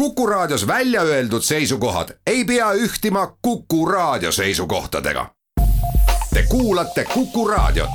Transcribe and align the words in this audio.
Kuku 0.00 0.26
Raadios 0.26 0.66
välja 0.66 1.02
öeldud 1.02 1.42
seisukohad 1.42 2.08
ei 2.26 2.44
pea 2.44 2.72
ühtima 2.72 3.36
Kuku 3.42 3.86
Raadio 3.86 4.32
seisukohtadega. 4.32 5.26
Te 6.34 6.42
kuulate 6.48 7.04
Kuku 7.04 7.48
Raadiot. 7.48 7.90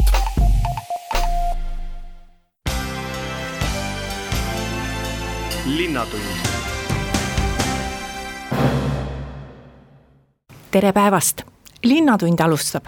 tere 10.72 10.94
päevast, 10.94 11.42
Linnatund 11.84 12.40
alustab. 12.40 12.86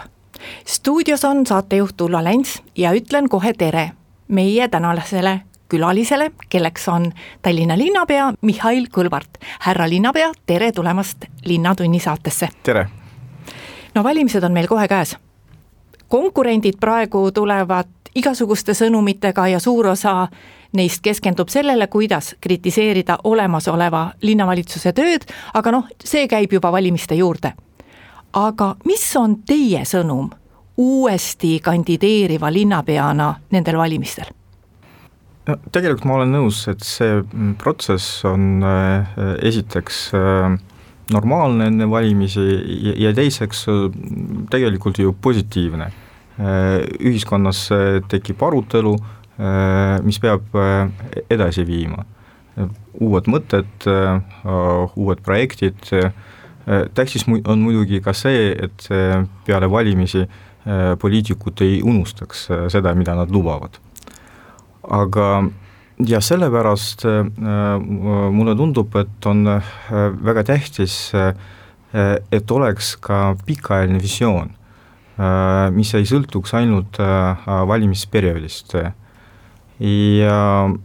stuudios 0.66 1.24
on 1.24 1.46
saatejuht 1.46 2.00
Ulla 2.00 2.24
Lents 2.24 2.62
ja 2.76 2.92
ütlen 2.92 3.28
kohe 3.28 3.52
tere 3.52 3.90
meie 4.28 4.68
tänasele 4.68 5.40
külalisele, 5.68 6.30
kelleks 6.48 6.88
on 6.88 7.12
Tallinna 7.42 7.78
linnapea 7.78 8.32
Mihhail 8.42 8.86
Kõlvart. 8.96 9.38
härra 9.60 9.88
linnapea, 9.88 10.32
tere 10.46 10.72
tulemast 10.72 11.24
Linnatunni 11.44 12.00
saatesse. 12.00 12.48
tere! 12.62 12.88
no 13.94 14.04
valimised 14.04 14.44
on 14.44 14.52
meil 14.52 14.66
kohe 14.66 14.88
käes. 14.88 15.16
konkurendid 16.08 16.74
praegu 16.80 17.30
tulevad 17.32 17.88
igasuguste 18.14 18.74
sõnumitega 18.74 19.48
ja 19.48 19.60
suur 19.60 19.86
osa 19.86 20.28
neist 20.72 21.02
keskendub 21.02 21.48
sellele, 21.48 21.86
kuidas 21.86 22.34
kritiseerida 22.40 23.18
olemasoleva 23.24 24.10
linnavalitsuse 24.22 24.92
tööd, 24.92 25.24
aga 25.54 25.72
noh, 25.72 25.88
see 26.04 26.28
käib 26.28 26.52
juba 26.52 26.72
valimiste 26.72 27.14
juurde. 27.14 27.52
aga 28.32 28.74
mis 28.84 29.16
on 29.16 29.42
teie 29.46 29.84
sõnum 29.84 30.30
uuesti 30.76 31.60
kandideeriva 31.60 32.52
linnapeana 32.52 33.34
nendel 33.50 33.78
valimistel? 33.78 34.37
No 35.48 35.56
tegelikult 35.72 36.06
ma 36.08 36.18
olen 36.18 36.34
nõus, 36.36 36.62
et 36.70 36.84
see 36.84 37.20
mm, 37.20 37.54
protsess 37.60 38.24
on 38.28 38.64
äh, 38.64 39.14
esiteks 39.48 40.02
äh, 40.16 40.56
normaalne 41.14 41.70
enne 41.70 41.88
valimisi 41.88 42.44
ja 43.00 43.14
teiseks 43.16 43.64
äh, 43.72 43.86
tegelikult 44.52 45.00
ju 45.02 45.16
positiivne. 45.22 45.92
ühiskonnas 46.38 47.64
tekib 48.06 48.42
arutelu, 48.46 48.92
mis 50.06 50.20
peab 50.22 50.52
edasi 51.34 51.64
viima. 51.66 52.04
uued 52.94 53.26
mõtted, 53.26 53.88
uued 54.94 55.24
projektid, 55.26 55.82
tähtis 56.94 57.26
on 57.26 57.58
muidugi 57.58 57.98
ka 57.98 58.14
see, 58.14 58.54
et 58.54 58.86
peale 59.50 59.70
valimisi 59.70 60.22
poliitikud 61.02 61.66
ei 61.66 61.82
unustaks 61.82 62.46
seda, 62.70 62.94
mida 62.94 63.18
nad 63.18 63.34
lubavad 63.34 63.82
aga 64.88 65.28
ja 66.06 66.20
sellepärast 66.22 67.04
äh, 67.04 67.24
mulle 68.30 68.54
tundub, 68.56 68.94
et 68.96 69.26
on 69.26 69.46
äh, 69.46 69.72
väga 70.24 70.44
tähtis, 70.46 71.10
äh, 71.14 71.34
et 72.32 72.50
oleks 72.50 72.96
ka 73.00 73.34
pikaajaline 73.46 74.00
visioon, 74.02 74.50
mis 75.72 75.88
ei 75.96 76.04
sõltuks 76.06 76.52
ainult 76.54 76.98
valimisperioodist. 77.66 78.74
ja 79.80 80.34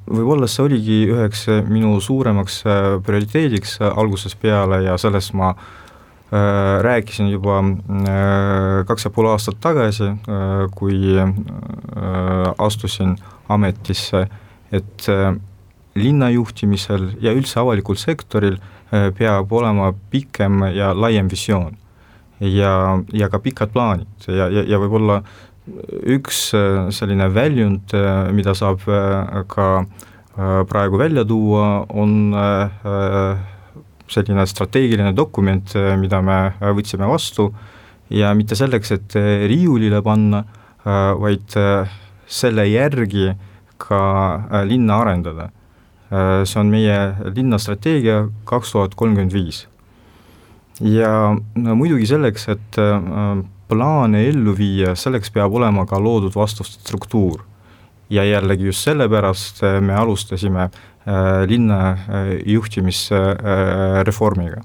võib-olla 0.08 0.48
see 0.48 0.64
oligi 0.64 0.96
üheks 1.12 1.44
minu 1.68 2.00
suuremaks 2.02 2.62
prioriteediks 3.06 3.76
algusest 3.84 4.40
peale 4.42 4.80
ja 4.88 4.96
sellest 4.98 5.36
ma 5.38 5.52
rääkisin 6.82 7.28
juba 7.30 7.60
kaks 8.90 9.06
ja 9.06 9.12
pool 9.14 9.28
aastat 9.30 9.60
tagasi, 9.62 10.08
kui 10.74 11.14
astusin 12.58 13.14
ametisse, 13.50 14.28
et 14.74 15.10
äh, 15.10 15.36
linna 15.96 16.30
juhtimisel 16.34 17.12
ja 17.22 17.34
üldse 17.36 17.60
avalikul 17.62 17.98
sektoril 18.00 18.58
äh, 18.58 19.10
peab 19.18 19.52
olema 19.54 19.92
pikem 20.12 20.64
ja 20.74 20.94
laiem 20.96 21.30
visioon. 21.32 21.78
ja, 22.40 23.00
ja 23.14 23.30
ka 23.30 23.40
pikad 23.40 23.72
plaanid 23.72 24.26
ja, 24.28 24.50
ja, 24.52 24.64
ja 24.68 24.80
võib-olla 24.82 25.22
üks 26.18 26.50
äh, 26.58 26.90
selline 26.92 27.30
väljund, 27.34 27.94
mida 28.36 28.56
saab 28.58 28.84
ka 29.48 29.68
praegu 30.68 30.98
välja 30.98 31.22
tuua, 31.30 31.86
on 31.94 32.34
selline 34.12 34.46
strateegiline 34.48 35.14
dokument, 35.16 35.76
mida 35.98 36.22
me 36.22 36.40
võtsime 36.76 37.08
vastu 37.10 37.48
ja 38.14 38.34
mitte 38.36 38.56
selleks, 38.56 38.92
et 38.92 39.16
riiulile 39.50 40.02
panna, 40.06 40.44
vaid 40.84 41.56
selle 42.28 42.66
järgi 42.68 43.32
ka 43.88 44.02
äh, 44.52 44.64
linna 44.68 45.02
arendada. 45.04 45.50
Äh, 46.12 46.44
see 46.48 46.60
on 46.62 46.72
meie 46.72 46.98
linnastrateegia 47.36 48.28
kaks 48.50 48.76
tuhat 48.76 48.96
kolmkümmend 48.96 49.34
viis. 49.34 49.68
ja 50.82 51.36
no 51.56 51.76
muidugi 51.78 52.08
selleks, 52.10 52.48
et 52.50 52.78
äh, 52.82 53.44
plaane 53.70 54.24
ellu 54.30 54.56
viia, 54.58 54.96
selleks 54.98 55.32
peab 55.32 55.54
olema 55.54 55.86
ka 55.86 56.00
loodud 56.02 56.36
vastuste 56.36 56.82
struktuur. 56.82 57.44
ja 58.10 58.24
jällegi 58.24 58.66
just 58.66 58.84
sellepärast 58.84 59.62
me 59.82 59.94
alustasime 59.96 60.70
linna 61.50 61.98
juhtimisreformiga 62.48 64.62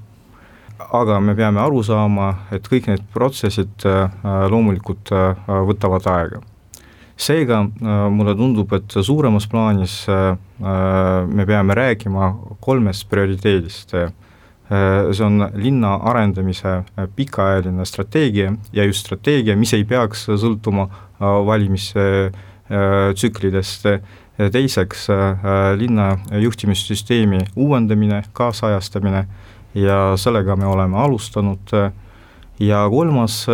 aga 0.94 1.21
me 1.21 1.34
peame 1.34 1.60
aru 1.60 1.82
saama, 1.82 2.34
et 2.54 2.69
kõik 2.71 2.87
need 2.88 3.03
protsessid 3.12 3.84
loomulikult 4.22 5.10
võtavad 5.47 6.06
aega. 6.09 6.41
Seega 7.19 7.65
äh, 7.66 7.71
mulle 8.15 8.37
tundub, 8.38 8.71
et 8.76 8.94
suuremas 9.03 9.49
plaanis 9.50 9.94
äh, 10.09 10.37
äh, 10.62 11.26
me 11.26 11.47
peame 11.47 11.75
rääkima 11.75 12.34
kolmest 12.62 13.09
prioriteedist. 13.10 13.94
see 14.69 15.25
on 15.25 15.41
linna 15.56 15.94
arendamise 16.10 16.84
pikaajaline 17.16 17.84
strateegia 17.88 18.53
ja 18.72 18.84
just 18.84 19.06
strateegia, 19.06 19.56
mis 19.56 19.72
ei 19.72 19.84
peaks 19.88 20.28
sõltuma 20.28 20.88
valimistsüklidest 21.19 23.87
teiseks 24.38 25.09
linna 25.76 26.19
juhtimissüsteemi 26.31 27.41
uuendamine, 27.56 28.22
kaasajastamine 28.32 29.25
ja 29.75 29.99
sellega 30.16 30.56
me 30.56 30.66
oleme 30.66 30.97
alustanud 30.97 31.75
ja 32.62 32.84
kolmas 32.91 33.47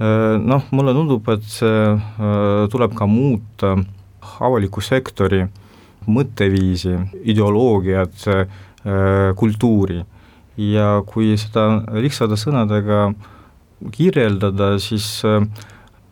Äh, 0.00 0.38
noh, 0.40 0.62
mulle 0.72 0.94
tundub, 0.96 1.26
et 1.28 1.58
äh, 1.60 2.68
tuleb 2.72 2.94
ka 2.96 3.04
muuta 3.04 3.74
avaliku 4.40 4.80
sektori 4.80 5.42
mõtteviisi, 6.08 6.94
ideoloogiat, 7.28 8.24
äh, 8.32 8.56
kultuuri. 9.36 10.00
ja 10.60 11.00
kui 11.08 11.36
seda 11.40 11.62
lihtsate 11.94 12.36
sõnadega 12.36 13.14
kirjeldada, 13.94 14.74
siis 14.82 15.22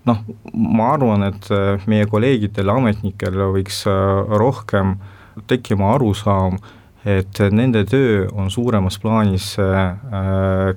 noh, 0.09 0.25
ma 0.53 0.93
arvan, 0.97 1.29
et 1.29 1.49
meie 1.91 2.09
kolleegidel, 2.11 2.73
ametnikel 2.73 3.37
võiks 3.55 3.85
rohkem 4.41 4.97
tekkima 5.49 5.93
arusaam, 5.95 6.59
et 7.09 7.41
nende 7.55 7.85
töö 7.89 8.25
on 8.35 8.51
suuremas 8.51 8.99
plaanis 9.01 9.53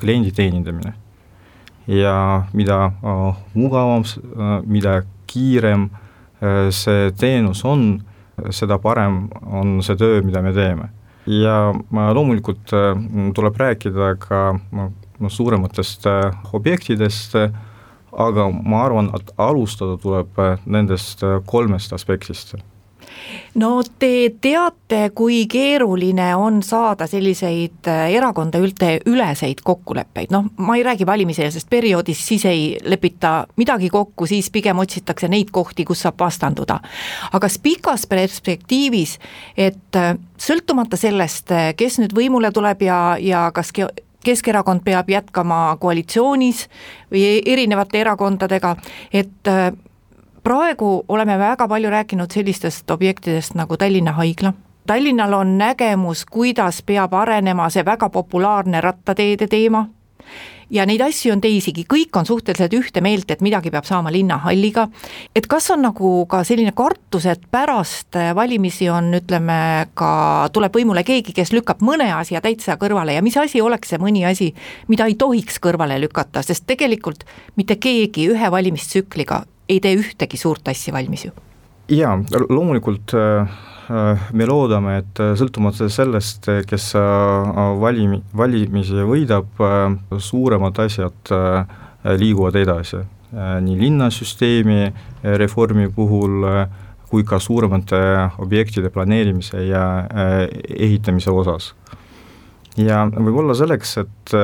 kliendi 0.02 0.36
teenindamine 0.36 0.94
ja 1.88 2.44
mida 2.54 2.86
äh, 2.86 3.36
mugavam, 3.54 4.04
äh, 4.04 4.62
mida 4.66 5.02
kiirem 5.28 5.90
äh, 6.42 6.70
see 6.70 7.12
teenus 7.12 7.66
on, 7.66 8.02
seda 8.50 8.78
parem 8.82 9.28
on 9.46 9.82
see 9.84 9.96
töö, 9.96 10.22
mida 10.26 10.42
me 10.42 10.54
teeme. 10.54 10.90
ja 11.28 11.74
loomulikult 11.92 12.72
tuleb 13.36 13.58
rääkida 13.58 14.16
ka 14.18 14.56
noh, 14.74 14.88
suurematest 15.30 16.08
objektidest, 16.54 17.36
aga 18.12 18.50
ma 18.52 18.84
arvan, 18.86 19.12
et 19.16 19.32
alustada 19.38 19.98
tuleb 20.02 20.42
nendest 20.66 21.24
kolmest 21.46 21.94
aspektist 21.94 22.56
no 23.56 23.70
te 24.00 24.32
teate, 24.42 25.02
kui 25.16 25.44
keeruline 25.52 26.32
on 26.36 26.62
saada 26.66 27.08
selliseid 27.10 27.90
äh, 27.90 28.04
erakonda 28.16 28.62
üldse 28.62 28.94
üleseid 29.10 29.64
kokkuleppeid, 29.66 30.32
noh, 30.34 30.50
ma 30.62 30.78
ei 30.78 30.86
räägi 30.86 31.08
valimiseelsest 31.08 31.70
perioodist, 31.70 32.26
siis 32.28 32.46
ei 32.50 32.64
lepita 32.84 33.46
midagi 33.60 33.90
kokku, 33.94 34.28
siis 34.30 34.52
pigem 34.54 34.82
otsitakse 34.84 35.30
neid 35.32 35.52
kohti, 35.52 35.86
kus 35.88 36.04
saab 36.06 36.20
vastanduda. 36.20 36.80
aga 37.32 37.50
pikas 37.64 38.06
perspektiivis, 38.08 39.18
et 39.58 40.00
äh, 40.00 40.16
sõltumata 40.38 41.00
sellest, 41.00 41.52
äh, 41.52 41.74
kes 41.78 42.00
nüüd 42.02 42.16
võimule 42.18 42.52
tuleb 42.52 42.88
ja, 42.88 43.02
ja 43.20 43.50
kas 43.54 43.74
Keskerakond 44.24 44.84
peab 44.86 45.10
jätkama 45.10 45.78
koalitsioonis 45.80 46.68
või 47.12 47.42
erinevate 47.46 48.02
erakondadega, 48.02 48.76
et 49.14 49.50
praegu 50.44 50.92
oleme 51.08 51.40
väga 51.40 51.68
palju 51.68 51.90
rääkinud 51.90 52.32
sellistest 52.34 52.92
objektidest 52.92 53.56
nagu 53.58 53.78
Tallinna 53.78 54.12
Haigla, 54.12 54.54
Tallinnal 54.88 55.34
on 55.34 55.58
nägemus, 55.58 56.26
kuidas 56.26 56.82
peab 56.84 57.14
arenema 57.14 57.70
see 57.70 57.86
väga 57.86 58.10
populaarne 58.10 58.82
rattateede 58.82 59.48
teema, 59.48 59.86
ja 60.72 60.86
neid 60.88 61.02
asju 61.04 61.34
on 61.36 61.42
teisigi, 61.44 61.84
kõik 61.90 62.16
on 62.18 62.28
suhteliselt 62.28 62.74
ühte 62.78 63.04
meelt, 63.04 63.30
et 63.32 63.44
midagi 63.44 63.72
peab 63.74 63.88
saama 63.88 64.12
linnahalliga, 64.14 64.88
et 65.36 65.48
kas 65.52 65.70
on 65.76 65.84
nagu 65.86 66.14
ka 66.32 66.44
selline 66.48 66.74
kartus, 66.78 67.28
et 67.30 67.44
pärast 67.52 68.18
valimisi 68.38 68.90
on, 68.92 69.12
ütleme, 69.20 69.60
ka 69.98 70.12
tuleb 70.54 70.80
võimule 70.80 71.04
keegi, 71.08 71.36
kes 71.36 71.54
lükkab 71.56 71.84
mõne 71.86 72.12
asja 72.16 72.42
täitsa 72.44 72.78
kõrvale? 72.82 73.16
Ja 73.18 73.26
mis 73.26 73.38
asi 73.38 73.62
oleks 73.62 73.94
see 73.94 74.02
mõni 74.02 74.24
asi, 74.28 74.52
mida 74.92 75.10
ei 75.10 75.18
tohiks 75.20 75.60
kõrvale 75.64 76.00
lükata, 76.02 76.44
sest 76.46 76.68
tegelikult 76.70 77.26
mitte 77.60 77.78
keegi 77.82 78.30
ühe 78.32 78.52
valimistsükliga 78.52 79.44
ei 79.72 79.80
tee 79.84 79.96
ühtegi 80.00 80.40
suurt 80.40 80.68
asja 80.72 80.94
valmis 80.94 81.28
ju. 81.28 81.36
jaa, 81.92 82.16
loomulikult 82.50 83.14
äh 83.16 83.71
Äh, 83.71 83.71
me 84.34 84.46
loodame, 84.48 84.98
et 85.02 85.22
äh, 85.22 85.34
sõltumata 85.40 85.88
sellest, 85.92 86.48
äh, 86.52 86.62
kes 86.68 86.92
valimi-, 87.82 88.22
valimisi 88.38 89.06
võidab, 89.08 89.62
suuremad 90.20 90.80
asjad 90.86 91.34
liiguvad 92.18 92.56
edasi. 92.62 93.04
nii 93.32 93.78
linnasüsteemi 93.80 94.92
reformi 95.40 95.86
puhul 95.96 96.44
kui 97.08 97.24
ka 97.24 97.40
suuremate 97.40 98.00
objektide 98.44 98.90
planeerimise 98.92 99.62
ja 99.68 99.84
ehitamise 100.68 101.32
osas. 101.32 101.74
ja 102.76 103.06
võib-olla 103.08 103.56
selleks, 103.56 103.98
et 103.98 104.36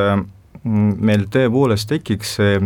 meil 0.63 1.27
tõepoolest 1.27 1.89
tekiks 1.89 2.38
see 2.39 2.59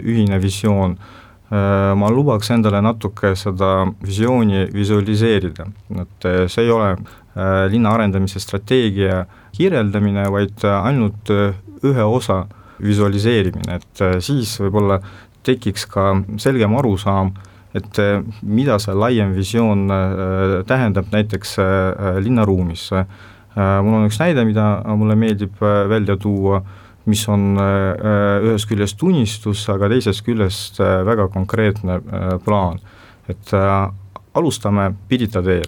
ühine 0.00 0.40
visioon, 0.40 0.96
Äh, 0.96 1.22
ma 1.50 2.08
lubaks 2.10 2.50
endale 2.50 2.80
natuke 2.82 3.34
seda 3.38 3.86
visiooni 4.02 4.64
visualiseerida, 4.74 5.66
et 6.02 6.26
äh, 6.26 6.38
see 6.50 6.64
ei 6.66 6.72
ole 6.74 6.88
äh, 6.90 7.66
linna 7.70 7.92
arendamise 7.94 8.42
strateegia 8.42 9.24
kirjeldamine, 9.54 10.26
vaid 10.34 10.64
ainult 10.66 11.30
ühe 11.30 12.04
osa 12.04 12.42
visualiseerimine, 12.82 13.78
et 13.78 14.02
siis 14.24 14.56
võib-olla 14.60 14.98
tekiks 15.46 15.86
ka 15.88 16.10
selgem 16.42 16.74
arusaam, 16.76 17.30
et 17.76 18.00
mida 18.42 18.80
see 18.82 18.96
laiem 18.96 19.32
visioon 19.36 19.86
tähendab 20.68 21.08
näiteks 21.12 21.54
linnaruumis. 22.24 22.88
mul 23.56 23.96
on 24.00 24.06
üks 24.08 24.18
näide, 24.20 24.44
mida 24.44 24.66
mulle 24.96 25.16
meeldib 25.16 25.60
välja 25.60 26.16
tuua 26.20 26.62
mis 27.06 27.28
on 27.28 27.56
äh, 27.58 27.64
äh, 27.64 28.44
ühest 28.50 28.68
küljest 28.70 29.02
unistus, 29.02 29.64
aga 29.70 29.88
teisest 29.92 30.24
küljest 30.26 30.80
äh, 30.82 31.00
väga 31.06 31.28
konkreetne 31.32 32.00
plaan. 32.44 32.80
et 33.26 33.50
alustame 34.38 34.92
Pirita 35.08 35.40
teel, 35.42 35.66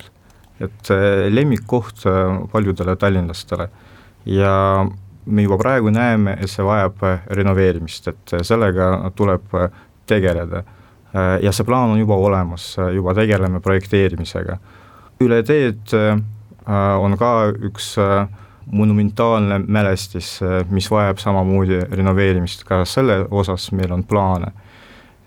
et 0.63 0.91
lemmikkoht 1.35 2.05
paljudele 2.53 2.95
tallinlastele 2.97 3.67
ja 4.31 4.53
me 5.27 5.43
juba 5.43 5.57
praegu 5.59 5.91
näeme, 5.91 6.37
et 6.39 6.51
see 6.53 6.63
vajab 6.63 7.03
renoveerimist, 7.35 8.07
et 8.13 8.35
sellega 8.47 9.11
tuleb 9.19 9.51
tegeleda. 10.07 10.63
ja 11.43 11.53
see 11.53 11.67
plaan 11.67 11.97
on 11.97 11.99
juba 11.99 12.15
olemas, 12.15 12.77
juba 12.95 13.15
tegeleme 13.15 13.61
projekteerimisega. 13.61 14.59
üle 15.21 15.43
teed 15.43 15.99
on 16.69 17.17
ka 17.19 17.33
üks 17.65 17.97
äh, 17.99 18.29
monumentaalne 18.73 19.59
mälestis, 19.67 20.39
mis 20.71 20.91
vajab 20.91 21.21
samamoodi 21.23 21.81
renoveerimist, 21.91 22.65
ka 22.69 22.83
selle 22.89 23.23
osas 23.31 23.71
meil 23.73 23.93
on 23.93 24.05
plaane. 24.05 24.53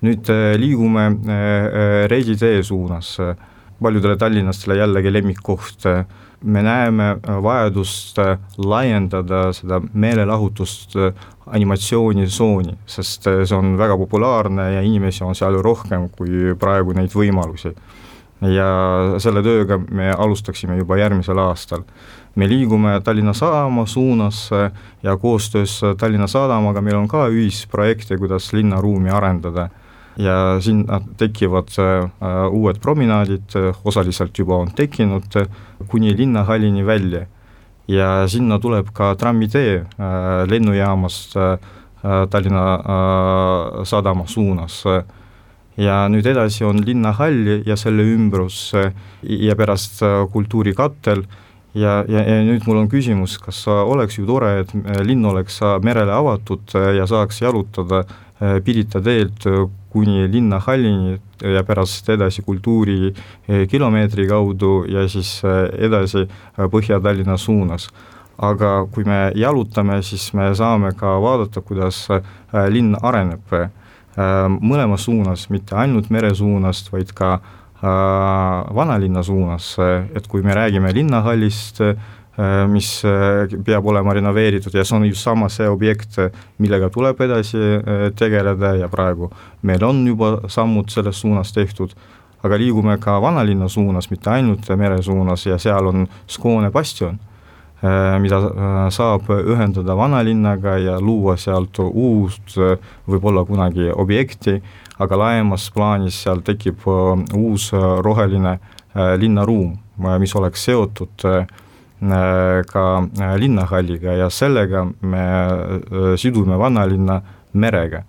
nüüd 0.02 0.30
äh, 0.34 0.56
liigume 0.58 1.04
äh, 1.06 2.08
Reidi 2.10 2.34
tee 2.34 2.64
suunas, 2.66 3.20
paljudele 3.82 4.16
tallinlastele 4.18 4.80
jällegi 4.80 5.12
lemmikkoht, 5.14 5.86
me 6.42 6.64
näeme 6.66 7.20
vajadust 7.44 8.18
laiendada 8.58 9.52
seda 9.54 9.78
meelelahutust 9.94 10.98
animatsioonitsooni, 11.46 12.74
sest 12.90 13.30
see 13.30 13.58
on 13.58 13.76
väga 13.78 13.98
populaarne 13.98 14.72
ja 14.74 14.82
inimesi 14.82 15.24
on 15.24 15.38
seal 15.38 15.60
rohkem 15.62 16.10
kui 16.18 16.56
praegu 16.60 16.98
neid 16.98 17.14
võimalusi. 17.14 17.76
ja 18.42 18.68
selle 19.22 19.44
tööga 19.46 19.78
me 19.78 20.08
alustaksime 20.10 20.80
juba 20.80 20.98
järgmisel 20.98 21.38
aastal 21.38 21.84
me 22.36 22.48
liigume 22.48 23.02
Tallinna 23.04 23.34
Sadama 23.34 23.86
suunas 23.86 24.50
ja 25.04 25.18
koostöös 25.18 25.82
Tallinna 25.98 26.28
Sadamaga 26.28 26.82
meil 26.82 26.96
on 26.96 27.08
ka 27.08 27.28
ühisprojekte, 27.28 28.18
kuidas 28.18 28.54
linnaruumi 28.54 29.10
arendada. 29.10 29.70
ja 30.18 30.58
sinna 30.60 31.00
tekivad 31.18 31.70
äh, 31.80 32.10
uued 32.52 32.82
promenaadid, 32.84 33.54
osaliselt 33.86 34.38
juba 34.38 34.58
on 34.58 34.72
tekkinud, 34.76 35.24
kuni 35.88 36.18
linnahallini 36.18 36.86
välja. 36.86 37.26
ja 37.88 38.28
sinna 38.28 38.60
tuleb 38.60 38.88
ka 38.94 39.16
trammitee 39.16 39.78
äh, 39.78 39.86
lennujaamast 40.48 41.36
äh, 41.38 41.58
Tallinna 42.30 42.80
Sadama 43.84 44.28
suunas 44.28 44.84
ja 45.78 46.08
nüüd 46.10 46.26
edasi 46.26 46.66
on 46.66 46.82
linnahall 46.86 47.62
ja 47.66 47.76
selle 47.78 48.04
ümbrus 48.04 48.74
ja 49.22 49.56
pärast 49.56 50.02
kultuurikattel 50.32 51.24
ja, 51.74 52.02
ja, 52.08 52.24
ja 52.24 52.40
nüüd 52.46 52.66
mul 52.68 52.82
on 52.82 52.90
küsimus, 52.92 53.38
kas 53.42 53.64
oleks 53.70 54.18
ju 54.20 54.26
tore, 54.30 54.52
et 54.64 54.74
äh, 54.76 55.02
linn 55.08 55.26
oleks 55.28 55.62
merele 55.84 56.14
avatud 56.16 56.76
äh, 56.76 56.92
ja 56.98 57.08
saaks 57.08 57.42
jalutada 57.42 58.04
äh, 58.04 58.60
Pirita 58.64 59.02
teelt 59.04 59.48
kuni 59.92 60.28
linnahallini 60.32 61.18
ja 61.52 61.64
pärast 61.68 62.08
edasi 62.14 62.42
kultuuri 62.48 63.12
kilomeetri 63.68 64.24
kaudu 64.30 64.86
ja 64.88 65.04
siis 65.10 65.42
edasi 65.44 66.28
Põhja-Tallinna 66.56 67.36
suunas. 67.38 67.90
aga 68.38 68.88
kui 68.92 69.04
me 69.04 69.32
jalutame, 69.36 70.02
siis 70.02 70.32
me 70.34 70.48
saame 70.56 70.94
ka 70.96 71.18
vaadata, 71.22 71.62
kuidas 71.62 72.08
linn 72.70 72.96
areneb 73.02 73.52
mõlemas 74.62 75.04
suunas, 75.06 75.50
mitte 75.50 75.76
ainult 75.76 76.10
mere 76.10 76.32
suunast, 76.36 76.92
vaid 76.94 77.12
ka 77.14 77.34
äh, 77.34 77.42
Äh, 77.44 77.61
vanalinna 77.82 79.24
suunas, 79.24 79.76
et 80.16 80.28
kui 80.30 80.44
me 80.46 80.54
räägime 80.54 80.92
linnahallist, 80.94 81.82
äh, 81.82 82.68
mis 82.70 83.02
äh, 83.06 83.50
peab 83.66 83.86
olema 83.90 84.14
renoveeritud 84.14 84.76
ja 84.78 84.84
see 84.86 84.98
on 84.98 85.08
just 85.08 85.26
sama 85.26 85.50
see 85.50 85.70
objekt, 85.70 86.20
millega 86.62 86.92
tuleb 86.94 87.22
edasi 87.26 87.58
tegeleda 88.18 88.76
ja 88.80 88.90
praegu 88.90 89.32
meil 89.66 89.84
on 89.84 90.06
juba 90.08 90.36
sammud 90.48 90.94
selles 90.94 91.22
suunas 91.22 91.54
tehtud, 91.54 91.96
aga 92.44 92.58
liigume 92.58 92.98
ka 93.02 93.18
vanalinna 93.22 93.70
suunas, 93.70 94.10
mitte 94.14 94.30
ainult 94.30 94.70
mere 94.78 95.02
suunas 95.02 95.46
ja 95.46 95.58
seal 95.58 95.90
on 95.90 96.08
Skoone 96.28 96.72
bastion, 96.72 97.20
mida 98.22 98.40
saab 98.94 99.30
ühendada 99.42 99.96
vanalinnaga 99.98 100.78
ja 100.78 101.00
luua 101.02 101.34
sealt 101.38 101.80
uut, 101.82 102.54
võib-olla 103.10 103.42
kunagi 103.46 103.90
objekti, 103.90 104.60
aga 105.02 105.18
laiemas 105.18 105.70
plaanis 105.74 106.20
seal 106.26 106.44
tekib 106.46 106.86
äh, 106.86 107.26
uus 107.38 107.72
äh, 107.74 107.86
roheline 108.06 108.58
äh, 108.58 109.16
linnaruum, 109.20 109.76
mis 110.20 110.34
oleks 110.36 110.64
seotud 110.70 111.26
ka 112.02 112.84
linnahalliga 113.38 114.16
ja 114.18 114.30
sellega 114.34 114.80
me 115.06 115.26
sidume 116.18 116.58
vanalinna 116.58 117.20
merega. 117.54 118.02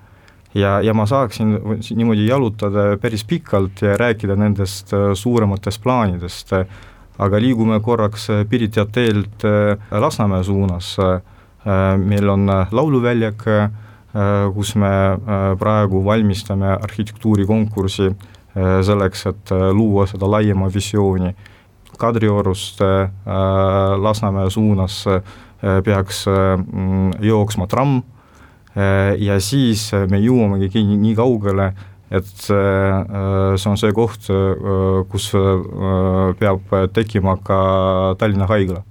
ja, 0.55 0.81
ja 0.81 0.95
ma 0.95 1.05
saaksin 1.07 1.53
niimoodi 1.99 2.25
jalutada 2.27 2.97
päris 3.03 3.25
pikalt 3.29 3.83
ja 3.83 3.99
rääkida 4.01 4.37
nendest 4.37 4.95
suurematest 5.15 5.83
plaanidest, 5.83 6.55
aga 7.19 7.41
liigume 7.41 7.81
korraks 7.81 8.31
Pirita 8.49 8.87
teelt 8.87 9.45
Lasnamäe 9.91 10.45
suunas, 10.45 10.97
meil 12.07 12.29
on 12.33 12.49
lauluväljak, 12.73 13.45
kus 14.54 14.75
me 14.76 14.88
äh, 14.88 15.45
praegu 15.59 16.02
valmistame 16.04 16.75
arhitektuurikonkursi 16.75 18.11
äh, 18.11 18.81
selleks, 18.85 19.26
et 19.31 19.52
luua 19.73 20.07
seda 20.11 20.28
laiema 20.31 20.69
visiooni. 20.73 21.35
Kadriorust 21.99 22.81
Lasnamäe 24.02 24.50
suunas 24.50 25.04
peaks 25.85 26.25
jooksma 27.21 27.66
tramm 27.71 28.00
ja 29.21 29.37
siis 29.45 29.85
me 30.11 30.19
jõuamegi 30.19 30.83
nii 30.88 31.12
kaugele, 31.14 31.69
et 32.11 32.33
see 32.49 33.69
on 33.71 33.78
see 33.78 33.92
koht, 33.95 34.33
kus 35.12 35.28
peab 36.40 36.75
tekkima 36.97 37.37
ka 37.45 37.61
Tallinna 38.19 38.49
haigla 38.50 38.83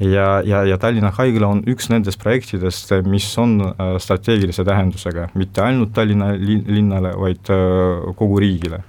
ja, 0.00 0.40
ja, 0.44 0.62
ja 0.64 0.78
Tallinna 0.78 1.10
Haigla 1.16 1.50
on 1.50 1.62
üks 1.68 1.88
nendest 1.92 2.20
projektidest, 2.22 2.92
mis 3.08 3.28
on 3.38 3.58
äh, 3.66 3.96
strateegilise 4.02 4.64
tähendusega, 4.64 5.28
mitte 5.38 5.62
ainult 5.64 5.94
Tallinna 5.96 6.32
linnale, 6.38 7.14
vaid 7.18 7.50
äh, 7.54 8.12
kogu 8.18 8.40
riigile. 8.42 8.82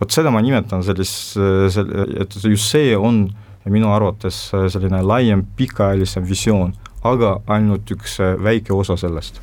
vot 0.00 0.10
seda 0.10 0.30
ma 0.32 0.40
nimetan 0.40 0.80
sellist, 0.80 1.36
et 1.36 2.36
just 2.44 2.70
see 2.72 2.96
on 2.96 3.26
minu 3.68 3.90
arvates 3.92 4.38
selline 4.72 5.02
laiem 5.04 5.44
pikaajalisem 5.56 6.24
visioon, 6.24 6.72
aga 7.04 7.36
ainult 7.52 7.90
üks 7.92 8.16
väike 8.40 8.72
osa 8.72 8.96
sellest 8.96 9.42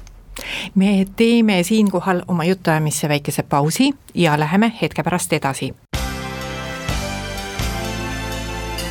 me 0.75 1.05
teeme 1.15 1.63
siinkohal 1.63 2.21
oma 2.27 2.45
jutuajamisse 2.45 3.09
väikese 3.09 3.43
pausi 3.43 3.91
ja 4.13 4.39
läheme 4.39 4.73
hetke 4.81 5.03
pärast 5.03 5.33
edasi. 5.33 5.73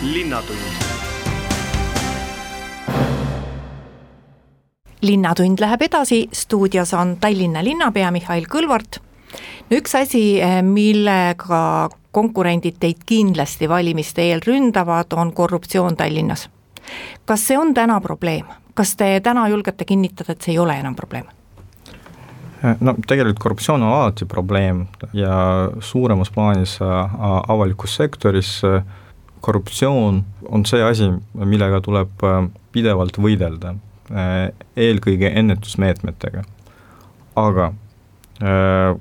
linnatund 0.03 0.96
linnatund 5.07 5.61
läheb 5.61 5.83
edasi, 5.83 6.29
stuudios 6.33 6.95
on 6.95 7.17
Tallinna 7.21 7.65
linnapea 7.65 8.11
Mihhail 8.11 8.47
Kõlvart. 8.51 9.01
no 9.71 9.77
üks 9.77 9.95
asi, 9.95 10.41
eh, 10.41 10.63
millega 10.63 11.89
konkurendid 12.13 12.79
teid 12.81 13.05
kindlasti 13.07 13.69
valimiste 13.69 14.23
eel 14.23 14.41
ründavad, 14.47 15.13
on 15.13 15.33
korruptsioon 15.33 15.97
Tallinnas. 15.97 16.49
kas 17.25 17.47
see 17.47 17.59
on 17.59 17.75
täna 17.75 18.01
probleem, 18.01 18.47
kas 18.75 18.97
te 18.97 19.21
täna 19.21 19.49
julgete 19.49 19.85
kinnitada, 19.85 20.33
et 20.33 20.43
see 20.43 20.53
ei 20.53 20.59
ole 20.59 20.79
enam 20.81 20.95
probleem? 20.95 21.27
Eh, 22.65 22.77
no 22.81 22.95
tegelikult 23.07 23.39
korruptsioon 23.39 23.83
on 23.83 23.93
alati 23.93 24.25
probleem 24.25 24.87
ja 25.13 25.71
suuremas 25.81 26.31
plaanis 26.31 26.79
äh, 26.83 27.11
avalikus 27.49 27.97
sektoris 27.97 28.63
äh, 28.65 28.83
korruptsioon 29.41 30.25
on 30.49 30.67
see 30.67 30.83
asi, 30.83 31.11
millega 31.35 31.81
tuleb 31.85 32.25
äh, 32.25 32.49
pidevalt 32.73 33.19
võidelda, 33.23 33.75
eelkõige 34.77 35.33
ennetusmeetmetega. 35.35 36.45
aga 37.37 37.73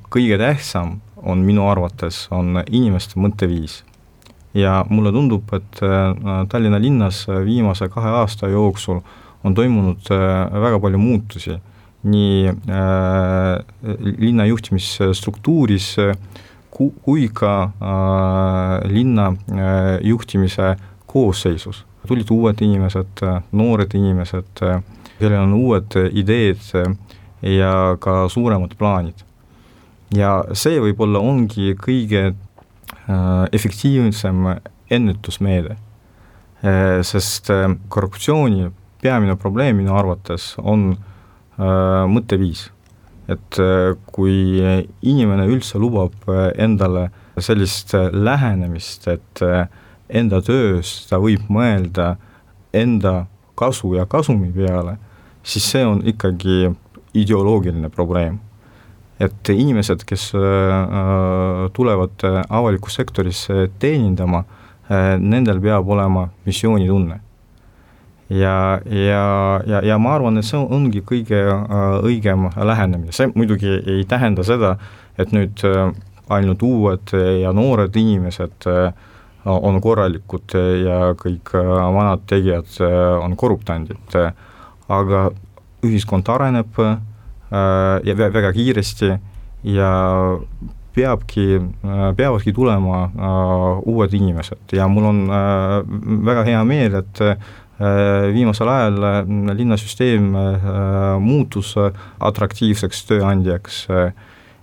kõige 0.09 0.37
tähtsam 0.37 0.99
on 1.17 1.43
minu 1.45 1.67
arvates, 1.69 2.27
on 2.31 2.63
inimeste 2.71 3.19
mõtteviis. 3.19 3.83
ja 4.53 4.85
mulle 4.89 5.11
tundub, 5.11 5.53
et 5.53 5.79
Tallinna 6.49 6.79
linnas 6.79 7.27
viimase 7.45 7.89
kahe 7.89 8.09
aasta 8.09 8.47
jooksul 8.47 8.99
on 9.43 9.53
toimunud 9.53 10.09
väga 10.61 10.79
palju 10.79 10.97
muutusi 10.97 11.59
nii 12.05 12.47
äh, 12.47 13.65
linna 14.17 14.45
juhtimisstruktuuris 14.45 15.95
ku, 16.69 16.91
kui 17.01 17.29
ka 17.33 17.53
äh, 17.63 18.91
linna 18.91 19.27
äh, 19.27 19.99
juhtimise 20.01 20.75
koosseisus. 21.07 21.85
tulid 22.05 22.29
uued 22.29 22.59
inimesed, 22.61 23.21
noored 23.51 23.93
inimesed, 23.97 24.59
kellel 25.19 25.45
on 25.45 25.53
uued 25.53 25.95
ideed 26.11 26.61
ja 27.45 27.97
ka 27.99 28.25
suuremad 28.29 28.75
plaanid. 28.77 29.23
ja 30.15 30.43
see 30.53 30.77
võib-olla 30.79 31.19
ongi 31.19 31.73
kõige 31.79 32.21
äh, 32.29 33.45
efektiivsem 33.51 34.45
ennetusmeede, 34.93 35.75
äh, 36.61 37.01
sest 37.03 37.49
äh, 37.49 37.67
korruptsiooni 37.89 38.69
peamine 39.01 39.35
probleem 39.35 39.81
minu 39.81 39.95
arvates 39.97 40.55
on 40.57 40.95
mõtteviis. 41.55 42.65
et 43.31 43.57
kui 44.11 44.59
inimene 45.01 45.45
üldse 45.47 45.79
lubab 45.79 46.27
endale 46.59 47.05
sellist 47.39 47.93
lähenemist, 48.11 49.07
et 49.07 49.41
enda 50.09 50.41
töös 50.43 51.07
ta 51.07 51.17
võib 51.23 51.47
mõelda 51.47 52.17
enda 52.75 53.25
kasu 53.55 53.93
ja 53.95 54.05
kasumi 54.05 54.51
peale, 54.51 54.97
siis 55.45 55.69
see 55.71 55.85
on 55.85 56.01
ikkagi 56.05 56.73
ideoloogiline 57.13 57.89
probleem. 57.89 58.39
et 59.19 59.49
inimesed, 59.49 60.01
kes 60.03 60.33
tulevad 61.73 62.25
avalikku 62.49 62.91
sektorisse 62.91 63.69
teenindama, 63.79 64.41
nendel 65.19 65.61
peab 65.63 65.87
olema 65.87 66.25
missioonitunne 66.45 67.21
ja, 68.29 68.81
ja, 68.85 69.61
ja, 69.67 69.81
ja 69.83 69.97
ma 69.97 70.15
arvan, 70.15 70.39
et 70.39 70.47
see 70.47 70.59
ongi 70.59 71.01
kõige 71.05 71.41
äh, 71.45 71.83
õigem 72.05 72.49
lähenemine, 72.55 73.13
see 73.15 73.29
muidugi 73.35 73.77
ei 73.79 74.05
tähenda 74.09 74.45
seda, 74.47 74.75
et 75.21 75.33
nüüd 75.35 75.61
äh, 75.67 75.91
ainult 76.33 76.63
uued 76.65 77.13
ja 77.41 77.53
noored 77.53 77.95
inimesed 77.95 78.69
äh, 78.71 78.89
on 79.45 79.77
korralikud 79.77 80.55
ja 80.81 81.11
kõik 81.21 81.51
vanad 81.53 82.23
tegijad 82.25 82.79
on 83.21 83.35
korruptandid, 83.37 84.15
aga 84.91 85.29
ühiskond 85.85 86.27
areneb 86.29 86.79
ja 88.05 88.15
väga 88.17 88.51
kiiresti 88.55 89.11
ja 89.75 89.89
peabki, 90.95 91.59
peavadki 92.17 92.53
tulema 92.53 93.03
uued 93.85 94.13
inimesed. 94.17 94.73
Ja 94.73 94.87
mul 94.89 95.05
on 95.11 95.21
väga 96.25 96.43
hea 96.47 96.63
meel, 96.67 96.97
et 97.01 97.21
Äh, 97.75 98.31
viimasel 98.31 98.69
ajal 98.71 99.03
äh, 99.03 99.25
linnasüsteem 99.57 100.29
äh, 100.39 100.67
muutus 101.19 101.73
atraktiivseks 102.23 103.01
tööandjaks. 103.09 103.81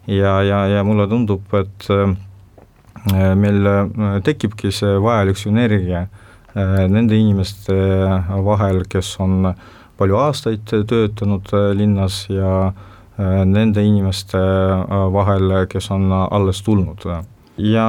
Ja, 0.08 0.38
ja, 0.42 0.62
ja 0.66 0.82
mulle 0.82 1.04
tundub, 1.06 1.44
et 1.54 1.86
meil 3.38 3.68
tekibki 4.26 4.72
see 4.74 4.96
vajalik 4.98 5.38
sünergia 5.38 6.00
nende 6.54 7.14
inimeste 7.14 7.76
vahel, 8.42 8.80
kes 8.90 9.12
on 9.22 9.52
palju 10.02 10.18
aastaid 10.20 10.66
töötanud 10.90 11.54
linnas 11.78 12.26
ja 12.30 12.72
nende 13.46 13.84
inimeste 13.84 14.40
vahel, 15.14 15.52
kes 15.70 15.90
on 15.94 16.10
alles 16.12 16.62
tulnud. 16.66 17.06
ja 17.58 17.86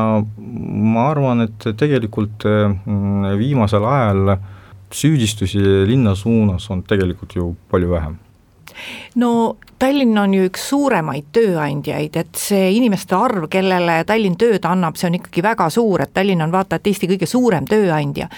ma 0.93 1.05
arvan, 1.09 1.41
et 1.47 1.67
tegelikult 1.79 2.43
viimasel 3.39 3.85
ajal 3.87 4.35
äh, 4.35 4.43
süüdistusi 4.93 5.59
linna 5.87 6.15
suunas 6.15 6.71
on 6.71 6.83
tegelikult 6.83 7.35
ju 7.35 7.55
palju 7.71 7.89
vähem 7.89 8.17
no 9.15 9.57
Tallinn 9.79 10.17
on 10.17 10.33
ju 10.33 10.45
üks 10.47 10.69
suuremaid 10.69 11.25
tööandjaid, 11.35 12.15
et 12.15 12.37
see 12.39 12.69
inimeste 12.77 13.17
arv, 13.17 13.49
kellele 13.51 13.97
Tallinn 14.07 14.37
tööd 14.39 14.63
annab, 14.65 14.95
see 14.95 15.09
on 15.09 15.17
ikkagi 15.17 15.43
väga 15.43 15.67
suur, 15.73 16.05
et 16.05 16.13
Tallinn 16.15 16.41
on 16.45 16.53
vaata 16.53 16.79
et 16.79 16.87
Eesti 16.87 17.09
kõige 17.11 17.27
suurem 17.27 17.67
tööandja. 17.67 18.29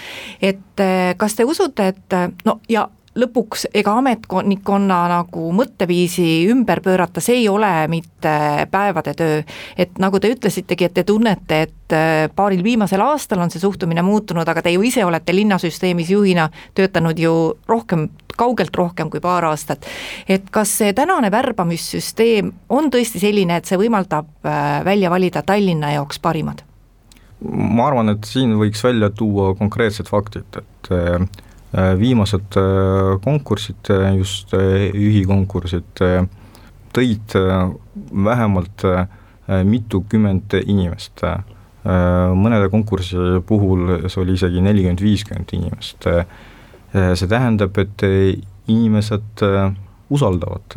et 0.42 0.82
kas 1.16 1.38
te 1.38 1.46
usute, 1.46 1.86
et 1.86 2.16
no 2.44 2.58
ja 2.68 2.88
lõpuks 3.16 3.66
ega 3.74 3.96
ametnikkonna 4.00 4.98
nagu 5.10 5.48
mõtteviisi 5.56 6.26
ümber 6.52 6.82
pöörata, 6.84 7.22
see 7.24 7.40
ei 7.42 7.48
ole 7.48 7.70
mitte 7.88 8.66
päevade 8.70 9.14
töö. 9.16 9.42
et 9.76 9.98
nagu 9.98 10.20
te 10.20 10.30
ütlesitegi, 10.34 10.84
et 10.84 10.94
te 10.94 11.04
tunnete, 11.04 11.60
et 11.62 11.96
äh, 11.96 12.28
paaril 12.34 12.62
viimasel 12.64 13.00
aastal 13.00 13.40
on 13.40 13.50
see 13.50 13.60
suhtumine 13.60 14.02
muutunud, 14.02 14.48
aga 14.48 14.62
te 14.62 14.74
ju 14.74 14.82
ise 14.82 15.04
olete 15.04 15.34
linnasüsteemis 15.34 16.10
juhina 16.10 16.48
töötanud 16.74 17.18
ju 17.18 17.34
rohkem, 17.68 18.08
kaugelt 18.36 18.76
rohkem 18.76 19.10
kui 19.10 19.20
paar 19.20 19.44
aastat. 19.44 19.86
et 20.28 20.50
kas 20.50 20.76
see 20.78 20.92
tänane 20.92 21.30
värbamissüsteem 21.30 22.52
on 22.68 22.90
tõesti 22.90 23.20
selline, 23.20 23.56
et 23.56 23.64
see 23.64 23.80
võimaldab 23.80 24.28
äh, 24.44 24.84
välja 24.84 25.10
valida 25.10 25.42
Tallinna 25.42 25.92
jaoks 25.96 26.18
parimad? 26.18 26.62
ma 27.46 27.90
arvan, 27.90 28.08
et 28.08 28.24
siin 28.24 28.56
võiks 28.56 28.80
välja 28.84 29.10
tuua 29.10 29.54
konkreetsed 29.54 30.08
faktid, 30.08 30.48
et 30.56 30.76
Äh, 30.90 31.26
viimased 31.74 32.56
äh, 32.56 33.18
konkursid, 33.24 33.90
äh, 33.90 34.14
just 34.16 34.54
ühikonkursid, 34.54 36.02
tõid 36.96 37.34
vähemalt 38.24 38.84
mitukümmend 39.46 40.56
inimest. 40.64 41.20
mõnede 42.34 42.66
konkursi 42.70 43.16
puhul 43.46 44.08
see 44.08 44.22
oli 44.22 44.34
isegi 44.34 44.62
nelikümmend, 44.64 45.02
viiskümmend 45.04 45.52
inimest. 45.52 46.08
see 46.90 47.28
tähendab, 47.28 47.78
et 47.78 48.02
inimesed 48.66 49.44
usaldavad, 50.10 50.76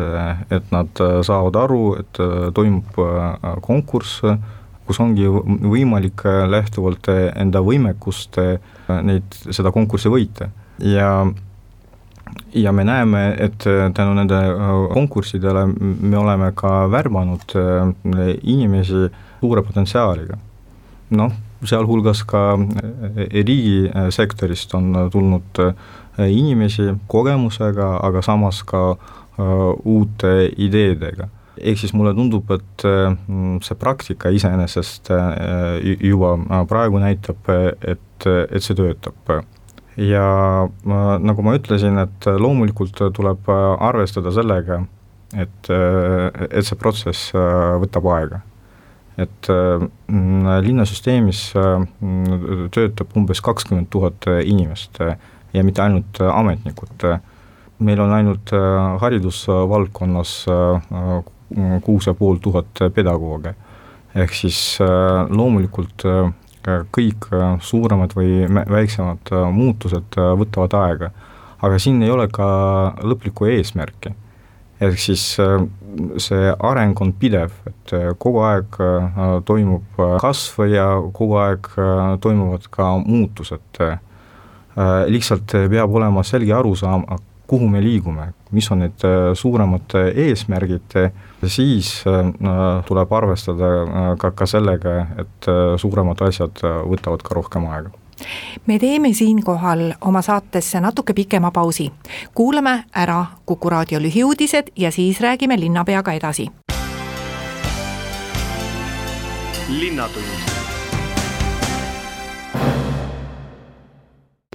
et 0.52 0.72
nad 0.76 1.02
saavad 1.24 1.56
aru, 1.56 1.96
et 2.04 2.22
toimub 2.54 3.00
konkurss, 3.66 4.22
kus 4.86 5.00
ongi 5.00 5.26
võimalik 5.26 6.28
lähtuvalt 6.52 7.10
enda 7.10 7.64
võimekust 7.64 8.38
neid, 8.90 9.40
seda 9.50 9.72
konkurssi 9.72 10.12
võita 10.12 10.52
ja 10.82 11.28
ja 12.54 12.72
me 12.72 12.84
näeme, 12.84 13.36
et 13.40 13.68
äh, 13.68 13.92
tänu 13.94 14.14
nende 14.14 14.38
äh, 14.38 14.94
konkurssidele 14.94 15.66
me 16.02 16.18
oleme 16.18 16.52
ka 16.56 16.92
värbanud 16.92 17.56
äh, 17.56 18.34
inimesi 18.44 19.10
suure 19.40 19.64
potentsiaaliga. 19.64 20.38
noh, 21.10 21.32
sealhulgas 21.66 22.22
ka 22.24 22.60
riigisektorist 23.16 24.74
on 24.78 24.94
tulnud 25.12 25.58
inimesi 26.22 26.84
kogemusega, 27.08 27.88
aga 28.06 28.22
samas 28.22 28.62
ka 28.64 28.96
uute 29.86 30.34
ideedega. 30.58 31.28
ehk 31.58 31.80
siis 31.82 31.94
mulle 31.94 32.14
tundub, 32.14 32.52
et 32.52 32.86
see 33.66 33.76
praktika 33.80 34.30
iseenesest 34.30 35.10
juba 35.82 36.64
praegu 36.70 37.02
näitab, 37.02 37.50
et, 37.82 38.28
et 38.30 38.64
see 38.64 38.78
töötab 38.78 39.42
ja 40.00 40.68
nagu 40.80 41.44
ma 41.44 41.56
ütlesin, 41.58 41.98
et 42.00 42.28
loomulikult 42.40 43.02
tuleb 43.16 43.50
arvestada 43.52 44.32
sellega, 44.36 44.82
et, 45.36 45.72
et 45.72 46.66
see 46.66 46.80
protsess 46.80 47.34
võtab 47.84 48.08
aega. 48.16 48.44
et 49.20 49.50
linnasüsteemis 50.64 51.42
töötab 52.72 53.18
umbes 53.20 53.42
kakskümmend 53.44 53.90
tuhat 53.92 54.30
inimest 54.48 55.02
ja 55.02 55.64
mitte 55.68 55.84
ainult 55.84 56.22
ametnikud, 56.24 57.04
meil 57.84 58.00
on 58.00 58.14
ainult 58.16 58.54
haridusvaldkonnas 59.04 60.36
kuus 61.84 62.08
ja 62.08 62.14
pool 62.14 62.40
tuhat 62.40 62.86
pedagooge, 62.96 63.54
ehk 64.16 64.40
siis 64.40 64.62
loomulikult 64.80 66.08
kõik 66.68 67.30
äh, 67.34 67.58
suuremad 67.62 68.14
või 68.16 68.44
väiksemad 68.50 69.32
äh, 69.32 69.52
muutused 69.54 70.18
äh, 70.18 70.32
võtavad 70.40 70.74
aega. 70.74 71.12
aga 71.62 71.80
siin 71.80 72.02
ei 72.04 72.10
ole 72.10 72.28
ka 72.32 72.46
lõplikku 73.04 73.50
eesmärki, 73.52 74.14
ehk 74.80 75.00
siis 75.00 75.24
see 76.24 76.54
areng 76.60 77.02
on 77.02 77.12
pidev, 77.12 77.52
et 77.68 77.92
kogu 78.18 78.40
aeg 78.48 78.78
toimub 79.44 80.00
kasv 80.22 80.70
ja 80.72 80.86
kogu 81.12 81.36
aeg 81.36 81.68
toimuvad 82.22 82.70
ka 82.72 82.94
muutused. 83.04 83.82
lihtsalt 85.08 85.52
peab 85.52 85.92
olema 85.92 86.24
selge 86.24 86.54
arusaam, 86.54 87.04
kuhu 87.48 87.68
me 87.68 87.84
liigume, 87.84 88.32
mis 88.52 88.72
on 88.72 88.80
need 88.80 89.04
suuremad 89.36 89.98
eesmärgid, 90.16 90.96
siis 91.48 92.04
tuleb 92.88 93.14
arvestada 93.14 93.70
ka, 94.20 94.32
ka 94.32 94.46
sellega, 94.50 95.00
et 95.24 95.50
suuremad 95.80 96.22
asjad 96.28 96.60
võtavad 96.64 97.24
ka 97.24 97.38
rohkem 97.38 97.68
aega 97.72 97.96
me 98.66 98.80
teeme 98.80 99.14
siinkohal 99.14 99.94
oma 100.02 100.22
saatesse 100.22 100.80
natuke 100.80 101.14
pikema 101.14 101.52
pausi. 101.52 101.92
kuulame 102.34 102.84
ära 102.96 103.26
Kuku 103.46 103.70
raadio 103.70 104.00
lühiuudised 104.00 104.72
ja 104.76 104.92
siis 104.92 105.22
räägime 105.22 105.60
linnapeaga 105.60 106.12
edasi. 106.12 106.48
linnatund. 109.70 110.26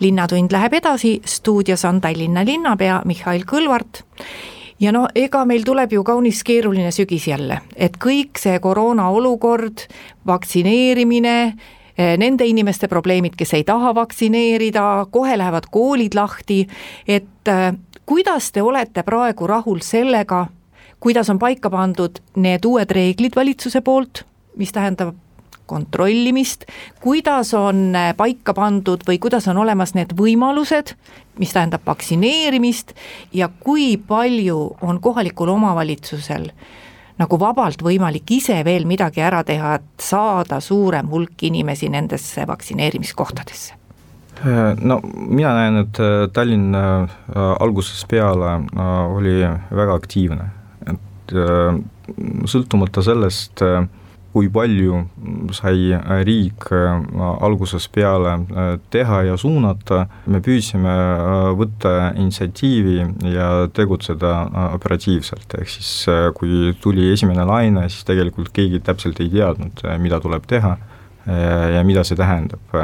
linnatund 0.01 0.53
läheb 0.53 0.73
edasi, 0.73 1.21
stuudios 1.27 1.85
on 1.85 2.01
Tallinna 2.01 2.45
linnapea 2.45 3.03
Mihhail 3.05 3.43
Kõlvart 3.53 4.05
ja 4.81 4.93
no 4.93 5.07
ega 5.15 5.45
meil 5.45 5.65
tuleb 5.65 5.93
ju 5.93 6.05
kaunis 6.05 6.43
keeruline 6.45 6.91
sügis 6.91 7.29
jälle, 7.29 7.61
et 7.77 7.97
kõik 7.99 8.39
see 8.39 8.59
koroona 8.59 9.11
olukord, 9.11 9.87
vaktsineerimine 10.27 11.55
Eh, 11.99 12.17
nende 12.19 12.43
inimeste 12.47 12.89
probleemid, 12.91 13.37
kes 13.39 13.53
ei 13.55 13.63
taha 13.65 13.93
vaktsineerida, 13.95 15.07
kohe 15.15 15.37
lähevad 15.39 15.69
koolid 15.71 16.17
lahti, 16.19 16.65
et 17.07 17.49
eh, 17.49 17.69
kuidas 18.07 18.51
te 18.53 18.63
olete 18.63 19.05
praegu 19.07 19.47
rahul 19.47 19.79
sellega, 19.79 20.49
kuidas 20.99 21.31
on 21.31 21.39
paika 21.39 21.71
pandud 21.71 22.19
need 22.35 22.67
uued 22.67 22.91
reeglid 22.91 23.39
valitsuse 23.39 23.79
poolt, 23.87 24.25
mis 24.59 24.75
tähendab 24.75 25.15
kontrollimist, 25.67 26.65
kuidas 27.01 27.55
on 27.59 27.95
eh, 27.97 28.13
paika 28.17 28.55
pandud 28.55 29.05
või 29.09 29.19
kuidas 29.23 29.49
on 29.49 29.61
olemas 29.63 29.95
need 29.95 30.15
võimalused, 30.19 30.95
mis 31.39 31.53
tähendab 31.53 31.87
vaktsineerimist 31.87 32.95
ja 33.33 33.49
kui 33.49 33.95
palju 33.97 34.59
on 34.83 35.01
kohalikul 35.01 35.55
omavalitsusel 35.57 36.51
nagu 37.19 37.39
vabalt 37.39 37.83
võimalik 37.83 38.31
ise 38.35 38.57
veel 38.67 38.89
midagi 38.91 39.23
ära 39.23 39.45
teha, 39.47 39.77
et 39.79 40.03
saada 40.03 40.61
suurem 40.61 41.11
hulk 41.11 41.47
inimesi 41.47 41.89
nendesse 41.93 42.47
vaktsineerimiskohtadesse? 42.51 43.85
no 44.83 45.01
mina 45.15 45.55
näen, 45.55 45.77
et 45.85 46.01
äh, 46.03 46.27
Tallinn 46.35 46.75
äh, 46.75 47.11
algusest 47.61 48.09
peale 48.11 48.57
äh, 48.57 49.15
oli 49.15 49.37
väga 49.71 49.95
aktiivne, 49.95 50.49
et 50.91 51.35
sõltumata 52.51 53.01
sellest, 53.03 53.63
kui 54.35 54.49
palju 54.51 54.99
sai 55.55 55.95
riik 56.27 56.67
äh, 56.75 57.05
algusest 57.47 57.93
peale 57.95 58.33
äh, 58.35 58.73
teha 58.91 59.21
ja 59.29 59.37
suunata, 59.39 60.01
me 60.27 60.41
püüdsime 60.43 60.91
äh, 60.91 61.51
võtta 61.55 61.93
initsiatiivi 62.19 62.97
ja 63.31 63.69
tegutseda 63.75 64.33
operatiivselt, 64.75 65.55
ehk 65.61 65.71
siis 65.71 65.93
kui 66.35 66.75
tuli 66.83 67.13
esimene 67.13 67.47
laine, 67.47 67.87
siis 67.93 68.07
tegelikult 68.09 68.51
keegi 68.55 68.83
täpselt 68.83 69.23
ei 69.23 69.31
teadnud, 69.31 69.85
mida 70.03 70.19
tuleb 70.23 70.47
teha 70.51 70.75
ja 71.25 71.81
mida 71.87 72.03
see 72.05 72.19
tähendab. 72.19 72.75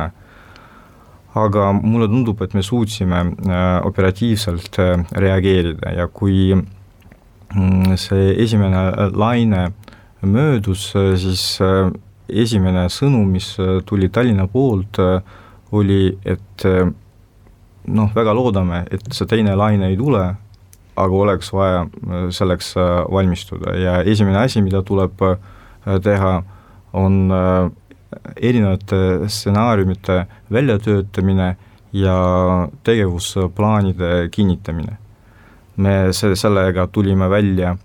Aga 1.37 1.67
mulle 1.77 2.09
tundub, 2.11 2.41
et 2.43 2.55
me 2.57 2.63
suutsime 2.65 3.21
operatiivselt 3.87 4.79
reageerida. 5.13 5.93
Ja 5.99 6.07
kui 6.09 6.55
mm, 6.57 7.99
see 8.01 8.33
esimene 8.43 9.11
laine 9.13 9.67
möödus, 10.27 10.91
siis 11.17 11.45
äh, 11.65 11.91
esimene 12.29 12.87
sõnum, 12.93 13.29
mis 13.33 13.55
äh, 13.61 13.81
tuli 13.87 14.11
Tallinna 14.13 14.47
poolt, 14.51 15.01
äh, 15.01 15.21
oli, 15.73 16.11
et 16.27 16.65
noh, 17.87 18.09
väga 18.15 18.33
loodame, 18.35 18.81
et 18.91 19.05
see 19.15 19.29
teine 19.31 19.55
laine 19.55 19.87
ei 19.87 19.97
tule, 19.97 20.25
aga 20.99 21.15
oleks 21.15 21.53
vaja 21.55 21.85
selleks 22.35 22.73
valmistuda 23.07 23.77
ja 23.79 23.93
esimene 24.03 24.41
asi, 24.43 24.65
mida 24.67 24.81
tuleb 24.83 25.23
teha, 26.03 26.33
on 26.99 27.21
erinevate 28.35 29.29
stsenaariumite 29.31 30.19
väljatöötamine 30.51 31.53
ja 31.95 32.19
tegevusplaanide 32.83 34.27
kinnitamine. 34.35 34.99
me 35.77 36.13
se-, 36.13 36.35
sellega 36.37 36.89
tulime 36.91 37.31
välja 37.31 37.77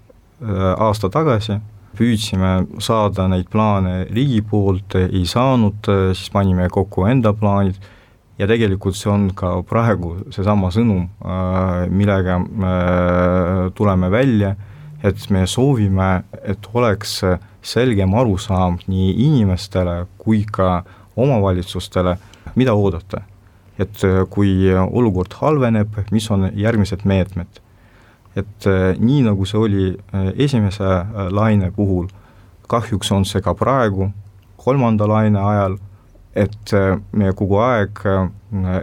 aasta 0.77 1.09
tagasi 1.09 1.61
püüdsime 1.95 2.81
saada 2.83 3.27
neid 3.31 3.49
plaane 3.51 4.05
riigi 4.13 4.41
poolt, 4.45 4.97
ei 4.99 5.25
saanud, 5.29 5.87
siis 6.13 6.31
panime 6.33 6.69
kokku 6.71 7.07
enda 7.09 7.33
plaanid 7.37 7.79
ja 8.39 8.47
tegelikult 8.47 8.97
see 8.99 9.11
on 9.11 9.29
ka 9.37 9.51
praegu 9.67 10.15
seesama 10.33 10.71
sõnum, 10.75 11.07
millega 11.91 12.37
me 12.43 12.75
tuleme 13.77 14.11
välja, 14.11 14.55
et 15.05 15.27
me 15.31 15.45
soovime, 15.47 16.09
et 16.43 16.69
oleks 16.73 17.19
selgem 17.65 18.13
arusaam 18.17 18.79
nii 18.89 19.13
inimestele 19.27 20.01
kui 20.21 20.43
ka 20.51 20.83
omavalitsustele, 21.15 22.17
mida 22.55 22.75
oodata. 22.75 23.21
et 23.75 24.03
kui 24.31 24.71
olukord 24.71 25.33
halveneb, 25.35 25.97
mis 26.11 26.29
on 26.31 26.47
järgmised 26.55 27.01
meetmed 27.03 27.59
et 28.35 28.67
äh, 28.67 28.95
nii, 28.99 29.23
nagu 29.25 29.47
see 29.47 29.59
oli 29.59 29.87
äh, 29.95 30.29
esimese 30.45 30.85
äh, 30.85 31.27
laine 31.31 31.71
puhul, 31.75 32.09
kahjuks 32.67 33.11
on 33.15 33.25
see 33.27 33.41
ka 33.45 33.55
praegu, 33.55 34.09
kolmanda 34.59 35.07
laine 35.07 35.39
ajal, 35.39 35.77
et 36.35 36.73
me 37.15 37.29
kogu 37.31 37.61
aeg 37.63 37.99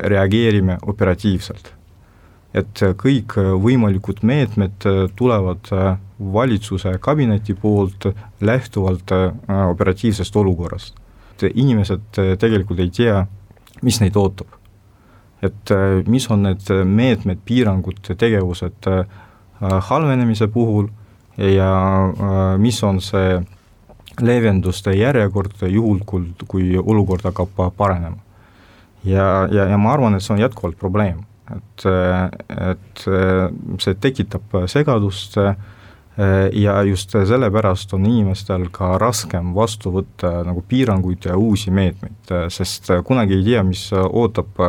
reageerime 0.08 0.78
operatiivselt. 0.88 1.74
et 2.54 2.80
kõik 3.00 3.34
võimalikud 3.64 4.22
meetmed 4.28 4.86
tulevad 5.16 5.68
valitsuse 6.32 6.94
kabineti 7.00 7.54
poolt 7.54 8.06
lähtuvalt 8.40 9.12
operatiivsest 9.68 10.36
olukorrast. 10.36 10.94
inimesed 11.54 12.38
tegelikult 12.38 12.78
ei 12.78 12.90
tea, 12.90 13.26
mis 13.82 14.00
neid 14.00 14.16
ootab. 14.16 14.48
et 15.42 15.74
mis 16.06 16.30
on 16.30 16.42
need 16.42 16.72
meetmed, 16.84 17.38
piirangud, 17.44 18.00
tegevused, 18.16 18.88
halvenemise 19.62 20.48
puhul 20.48 20.88
ja 21.38 21.72
äh, 22.09 22.59
mis 22.59 22.83
on 22.85 23.01
see 23.01 23.40
leevenduste 24.20 24.92
järjekord 24.92 25.62
juhul, 25.68 26.03
kui, 26.48 26.77
olukord 26.77 27.25
hakkab 27.25 27.61
paranema. 27.77 28.16
ja, 29.05 29.48
ja, 29.51 29.66
ja 29.70 29.79
ma 29.79 29.92
arvan, 29.92 30.14
et 30.14 30.22
see 30.22 30.35
on 30.35 30.42
jätkuvalt 30.42 30.77
probleem, 30.79 31.22
et, 31.51 31.87
et 32.72 33.05
see 33.83 33.94
tekitab 34.01 34.59
segadust 34.70 35.38
ja 36.53 36.75
just 36.85 37.16
sellepärast 37.16 37.94
on 37.96 38.05
inimestel 38.07 38.68
ka 38.70 38.98
raskem 39.01 39.55
vastu 39.57 39.94
võtta 39.94 40.42
nagu 40.44 40.61
piiranguid 40.68 41.31
ja 41.31 41.38
uusi 41.40 41.72
meetmeid, 41.72 42.35
sest 42.53 42.92
kunagi 43.09 43.40
ei 43.40 43.46
tea, 43.48 43.64
mis 43.64 43.88
ootab 43.96 44.61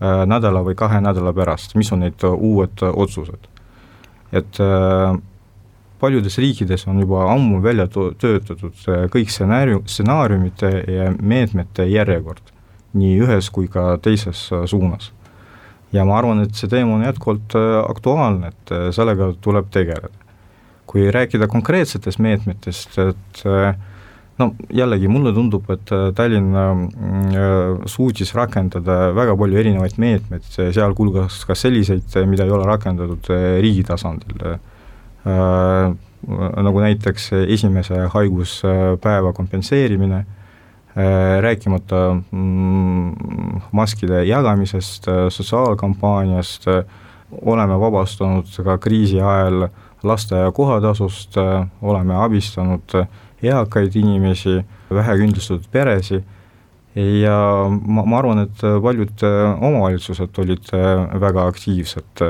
nädala 0.00 0.64
või 0.66 0.74
kahe 0.74 0.98
nädala 1.00 1.32
pärast, 1.32 1.78
mis 1.78 1.92
on 1.94 2.02
need 2.02 2.26
uued 2.26 2.82
otsused 2.90 3.49
et 4.32 4.60
äh, 4.62 5.16
paljudes 6.00 6.38
riikides 6.38 6.86
on 6.88 7.00
juba 7.02 7.26
ammu 7.32 7.60
välja 7.62 7.86
töötatud 7.90 8.84
äh, 8.88 9.04
kõik 9.12 9.32
stsenaarium, 9.32 9.84
stsenaariumite 9.86 10.72
ja 10.88 11.10
meetmete 11.18 11.86
järjekord, 11.90 12.52
nii 12.98 13.18
ühes 13.24 13.50
kui 13.54 13.68
ka 13.72 13.96
teises 14.02 14.46
äh, 14.54 14.64
suunas. 14.70 15.12
ja 15.92 16.04
ma 16.06 16.18
arvan, 16.20 16.44
et 16.44 16.54
see 16.54 16.70
teema 16.70 16.94
on 16.94 17.02
jätkuvalt 17.02 17.56
aktuaalne, 17.88 18.52
et 18.52 18.72
sellega 18.94 19.32
tuleb 19.42 19.70
tegeleda. 19.74 20.14
kui 20.86 21.10
rääkida 21.10 21.46
konkreetsetest 21.46 22.18
meetmetest, 22.18 22.98
et 22.98 23.42
no 24.40 24.50
jällegi, 24.74 25.08
mulle 25.12 25.32
tundub, 25.36 25.68
et 25.72 25.92
Tallinn 26.16 26.56
suutis 27.90 28.32
rakendada 28.36 29.10
väga 29.16 29.36
palju 29.38 29.60
erinevaid 29.62 29.98
meetmeid, 30.00 30.46
sealhulgas 30.56 31.42
ka 31.48 31.56
selliseid, 31.58 32.08
mida 32.30 32.46
ei 32.46 32.54
ole 32.56 32.68
rakendatud 32.68 33.30
riigi 33.60 33.84
tasandil. 33.86 34.46
nagu 36.68 36.80
näiteks 36.80 37.30
esimese 37.48 38.06
haiguspäeva 38.12 39.32
kompenseerimine, 39.32 40.24
rääkimata 41.40 42.00
mm, 42.32 43.60
maskide 43.72 44.24
jagamisest, 44.24 45.06
sotsiaalkampaaniast, 45.28 46.66
oleme 47.42 47.78
vabastanud 47.80 48.50
ka 48.64 48.78
kriisi 48.78 49.20
ajal 49.20 49.68
lasteaia 50.02 50.52
kohatasust, 50.52 51.36
oleme 51.82 52.16
abistanud 52.24 52.96
eakaid 53.42 53.96
inimesi, 53.96 54.60
vähekindlustatud 54.90 55.68
peresid. 55.72 56.24
Ja 56.94 57.68
ma, 57.70 58.02
ma 58.02 58.18
arvan, 58.18 58.42
et 58.48 58.62
paljud 58.82 59.22
omavalitsused 59.22 60.38
olid 60.42 60.72
väga 61.22 61.44
aktiivsed. 61.52 62.24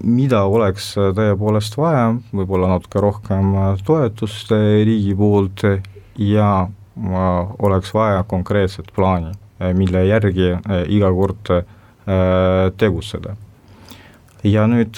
Mida 0.00 0.40
oleks 0.48 0.94
tõepoolest 0.96 1.76
vaja, 1.78 2.08
võib-olla 2.34 2.72
natuke 2.72 3.02
rohkem 3.04 3.52
toetust 3.86 4.50
riigi 4.50 5.14
poolt. 5.14 5.62
Ja 6.20 6.68
oleks 7.62 7.94
vaja 7.94 8.24
konkreetset 8.28 8.90
plaani, 8.96 9.30
mille 9.76 10.02
järgi 10.08 10.50
iga 10.88 11.12
kord 11.14 11.52
tegutseda. 12.80 13.36
ja 14.44 14.66
nüüd 14.66 14.96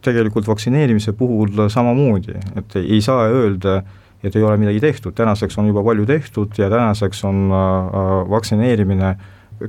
tegelikult 0.00 0.46
vaktsineerimise 0.48 1.12
puhul 1.12 1.68
samamoodi, 1.68 2.38
et 2.56 2.76
ei 2.80 3.00
saa 3.04 3.26
öelda, 3.28 3.82
et 4.24 4.36
ei 4.36 4.42
ole 4.42 4.56
midagi 4.60 4.80
tehtud, 4.80 5.14
tänaseks 5.16 5.58
on 5.58 5.68
juba 5.70 5.84
palju 5.84 6.06
tehtud 6.06 6.58
ja 6.58 6.70
tänaseks 6.70 7.24
on 7.24 7.48
vaktsineerimine 8.30 9.14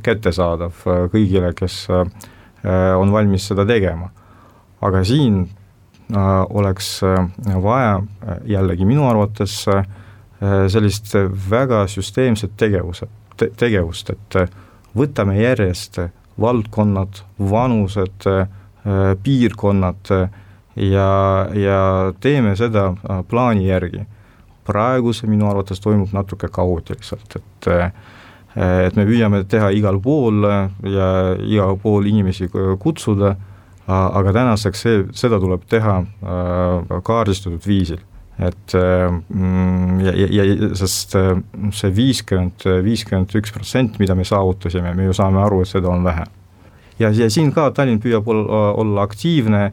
kättesaadav 0.04 0.84
kõigile, 1.14 1.54
kes 1.56 1.86
on 1.92 3.12
valmis 3.12 3.48
seda 3.48 3.66
tegema 3.68 4.12
aga 4.82 5.04
siin 5.06 5.42
äh, 5.46 6.30
oleks 6.50 7.04
äh, 7.04 7.26
vaja 7.64 7.96
äh, 7.96 8.38
jällegi 8.58 8.86
minu 8.86 9.08
arvates 9.10 9.66
sellist 10.74 11.12
väga 11.52 11.84
süsteemset 11.86 12.56
tegevuse, 12.58 13.06
tegevust, 13.38 14.08
et 14.10 14.38
võtame 14.98 15.36
järjest 15.38 16.00
valdkonnad, 16.42 17.20
vanused, 17.52 18.26
piirkonnad 19.22 20.10
ja, 20.82 21.12
ja 21.54 21.78
teeme 22.26 22.56
seda 22.58 22.88
plaani 23.30 23.68
järgi. 23.68 24.02
Praegu 24.68 25.14
see 25.14 25.30
minu 25.30 25.50
arvates 25.50 25.80
toimub 25.84 26.12
natuke 26.14 26.52
kaootiliselt, 26.52 27.40
et 27.40 27.72
et 28.52 28.98
me 29.00 29.06
püüame 29.08 29.46
teha 29.48 29.70
igal 29.72 29.96
pool 30.04 30.44
ja 30.44 31.06
igal 31.40 31.78
pool 31.80 32.10
inimesi 32.10 32.50
kutsuda 32.52 33.36
aga 33.92 34.34
tänaseks 34.36 34.84
see, 34.86 35.04
seda 35.18 35.40
tuleb 35.42 35.66
teha 35.70 35.98
äh, 36.02 36.96
kaardistatud 37.08 37.64
viisil, 37.66 38.02
et 38.42 38.74
mm, 38.74 40.00
ja, 40.06 40.14
ja, 40.16 40.46
ja 40.46 40.70
sest 40.78 41.16
see 41.78 41.94
viiskümmend, 41.96 42.66
viiskümmend 42.86 43.34
üks 43.38 43.54
protsenti, 43.54 44.02
mida 44.02 44.16
me 44.18 44.26
saavutasime, 44.28 44.94
me 44.98 45.10
ju 45.10 45.16
saame 45.18 45.42
aru, 45.44 45.62
et 45.62 45.72
seda 45.72 45.92
on 45.92 46.06
vähe. 46.06 46.26
ja, 47.00 47.10
ja 47.10 47.30
siin 47.30 47.52
ka 47.52 47.70
Tallinn 47.76 48.02
püüab 48.02 48.28
olla, 48.28 48.64
olla 48.82 49.08
aktiivne, 49.08 49.72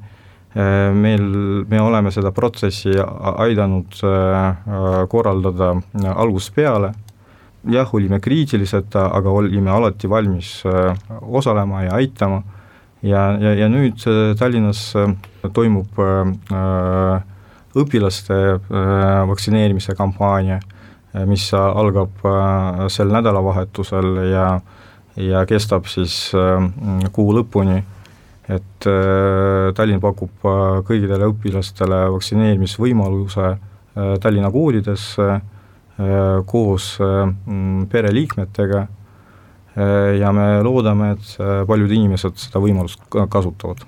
meil, 0.54 1.24
me 1.68 1.80
oleme 1.80 2.10
seda 2.10 2.32
protsessi 2.32 2.94
aidanud 2.98 3.98
korraldada 5.12 5.74
algusest 6.14 6.54
peale, 6.56 6.92
jah, 7.68 7.90
olime 7.94 8.20
kriitilised, 8.24 8.96
aga 8.96 9.30
olime 9.30 9.70
alati 9.70 10.08
valmis 10.10 10.62
osalema 11.20 11.84
ja 11.84 11.98
aitama. 12.00 12.42
Ja, 13.02 13.28
ja, 13.38 13.52
ja 13.54 13.68
nüüd 13.70 14.02
äh, 14.10 14.32
Tallinnas 14.38 14.80
äh, 14.98 15.12
toimub 15.54 16.00
äh, 16.02 17.20
õpilaste 17.78 18.34
vaktsineerimise 19.28 19.92
kampaania, 19.94 20.56
mis 21.28 21.44
algab 21.54 22.24
sel 22.90 23.12
nädalavahetusel 23.12 24.08
ja, 24.32 24.46
ja 25.20 25.42
kestab 25.46 25.86
siis 25.86 26.16
kuu 27.14 27.36
lõpuni, 27.36 27.76
et 28.48 28.86
Tallinn 29.76 30.00
pakub 30.00 30.46
kõigile 30.88 31.18
õpilastele 31.28 32.06
vaktsineerimisvõimaluse 32.14 33.50
Tallinna 34.22 34.48
koolides 34.54 35.04
koos 36.48 36.86
pereliikmetega 37.92 38.86
Äh, 39.78 40.18
ja 40.18 40.32
me 40.32 40.62
loodame, 40.64 41.12
et 41.14 41.36
äh, 41.38 41.62
paljud 41.68 41.92
inimesed 41.94 42.38
seda 42.40 42.58
võimalust 42.62 43.04
kasutavad 43.30 43.84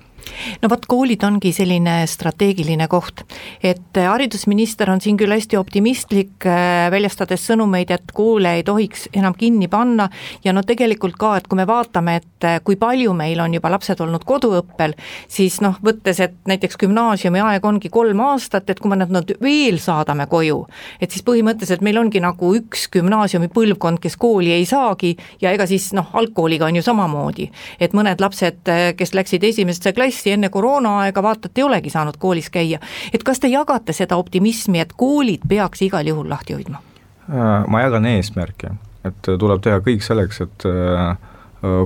no 0.61 0.69
vot, 0.71 0.85
koolid 0.89 1.23
ongi 1.25 1.51
selline 1.55 2.01
strateegiline 2.09 2.87
koht, 2.91 3.23
et 3.63 3.97
haridusminister 3.97 4.89
on 4.91 5.01
siin 5.01 5.17
küll 5.19 5.31
hästi 5.33 5.57
optimistlik, 5.59 6.45
äh, 6.45 6.89
väljastades 6.93 7.43
sõnumeid, 7.49 7.91
et 7.93 8.13
koole 8.15 8.55
ei 8.57 8.65
tohiks 8.67 9.07
enam 9.17 9.35
kinni 9.37 9.69
panna. 9.71 10.09
Ja 10.43 10.53
no 10.53 10.63
tegelikult 10.67 11.17
ka, 11.19 11.35
et 11.37 11.47
kui 11.49 11.59
me 11.59 11.67
vaatame, 11.69 12.17
et 12.21 12.47
äh, 12.47 12.59
kui 12.63 12.77
palju 12.79 13.13
meil 13.17 13.41
on 13.43 13.53
juba 13.57 13.71
lapsed 13.73 14.01
olnud 14.03 14.25
koduõppel, 14.27 14.95
siis 15.31 15.59
noh, 15.63 15.77
võttes, 15.83 16.21
et 16.23 16.37
näiteks 16.49 16.79
gümnaasiumi 16.81 17.41
aeg 17.41 17.65
ongi 17.65 17.91
kolm 17.93 18.23
aastat, 18.25 18.69
et 18.69 18.79
kui 18.81 18.91
me 18.91 18.99
nad, 19.01 19.11
nad 19.13 19.35
veel 19.41 19.79
saadame 19.81 20.27
koju, 20.31 20.63
et 21.01 21.11
siis 21.11 21.25
põhimõtteliselt 21.27 21.83
meil 21.85 21.99
ongi 22.01 22.21
nagu 22.23 22.53
üks 22.57 22.87
gümnaasiumi 22.93 23.51
põlvkond, 23.53 24.01
kes 24.01 24.17
kooli 24.21 24.53
ei 24.55 24.65
saagi. 24.69 25.15
Ja 25.41 25.53
ega 25.55 25.67
siis 25.69 25.91
noh, 25.97 26.09
algkooliga 26.17 26.67
on 26.67 26.77
ju 26.77 26.85
samamoodi, 26.85 27.49
et 27.81 27.95
mõned 27.97 28.21
lapsed, 28.21 28.61
äh, 28.69 28.91
kes 28.97 29.15
läksid 29.17 29.43
esimesse 29.47 29.93
klassi, 29.93 30.10
klassi 30.11 30.31
enne 30.31 30.49
koroonaaega 30.49 31.23
vaata, 31.23 31.47
et 31.47 31.57
ei 31.57 31.63
olegi 31.63 31.89
saanud 31.89 32.17
koolis 32.19 32.49
käia. 32.49 32.79
et 33.13 33.23
kas 33.23 33.39
te 33.39 33.47
jagate 33.47 33.93
seda 33.93 34.17
optimismi, 34.17 34.79
et 34.79 34.93
koolid 34.93 35.47
peaks 35.47 35.81
igal 35.81 36.07
juhul 36.07 36.29
lahti 36.29 36.53
hoidma? 36.53 36.81
Äh, 37.29 37.67
ma 37.67 37.81
jagan 37.81 38.05
eesmärki, 38.05 38.73
et 39.05 39.21
tuleb 39.39 39.61
teha 39.61 39.79
kõik 39.79 40.03
selleks, 40.03 40.41
et 40.41 40.65
äh, 40.67 41.17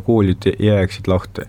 koolid 0.05 0.45
jääksid 0.59 1.07
lahti. 1.07 1.45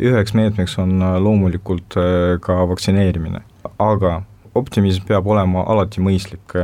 üheks 0.00 0.34
meetmeks 0.34 0.78
on 0.78 1.02
äh, 1.02 1.16
loomulikult 1.20 1.96
ka 2.40 2.68
vaktsineerimine, 2.68 3.40
aga 3.78 4.22
optimism 4.54 5.04
peab 5.08 5.26
olema 5.26 5.64
alati 5.66 6.00
mõistlik, 6.00 6.54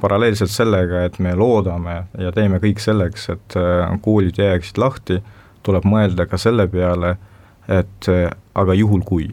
paralleelselt 0.00 0.50
sellega, 0.50 1.04
et 1.04 1.18
me 1.18 1.34
loodame 1.34 2.06
ja 2.18 2.32
teeme 2.32 2.58
kõik 2.58 2.80
selleks, 2.80 3.28
et 3.28 3.56
koolid 4.02 4.38
jääksid 4.38 4.78
lahti, 4.78 5.20
tuleb 5.62 5.84
mõelda 5.84 6.26
ka 6.26 6.38
selle 6.38 6.64
peale, 6.72 7.16
et 7.68 8.08
aga 8.56 8.74
juhul 8.74 9.02
kui. 9.04 9.28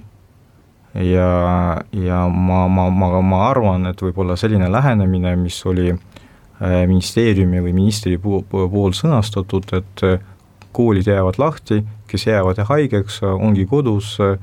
ja, 0.94 1.82
ja 1.92 2.28
ma, 2.30 2.68
ma, 2.68 2.90
ma, 2.90 3.22
ma 3.22 3.38
arvan, 3.50 3.88
et 3.90 4.02
võib-olla 4.02 4.36
selline 4.38 4.68
lähenemine, 4.70 5.32
mis 5.42 5.58
oli 5.66 5.88
äh, 5.90 6.84
ministeeriumi 6.86 7.64
või 7.66 7.74
ministri 7.74 8.20
pool, 8.22 8.94
sõnastatud, 8.94 9.72
et 9.74 10.04
äh, 10.06 10.20
koolid 10.74 11.10
jäävad 11.10 11.40
lahti, 11.42 11.80
kes 12.10 12.28
jäävad 12.28 12.62
haigeks, 12.70 13.24
ongi 13.26 13.66
kodus 13.70 14.20
äh, 14.22 14.36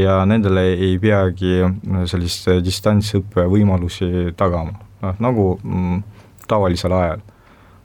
ja 0.00 0.22
nendele 0.28 0.70
ei 0.72 0.96
peagi 1.00 1.60
sellist 2.08 2.48
distantsõppe 2.64 3.44
võimalusi 3.48 4.30
tagama, 4.40 4.78
noh 5.04 5.20
nagu 5.20 5.46
mm, 5.60 6.00
tavalisel 6.48 6.96
ajal. 6.96 7.20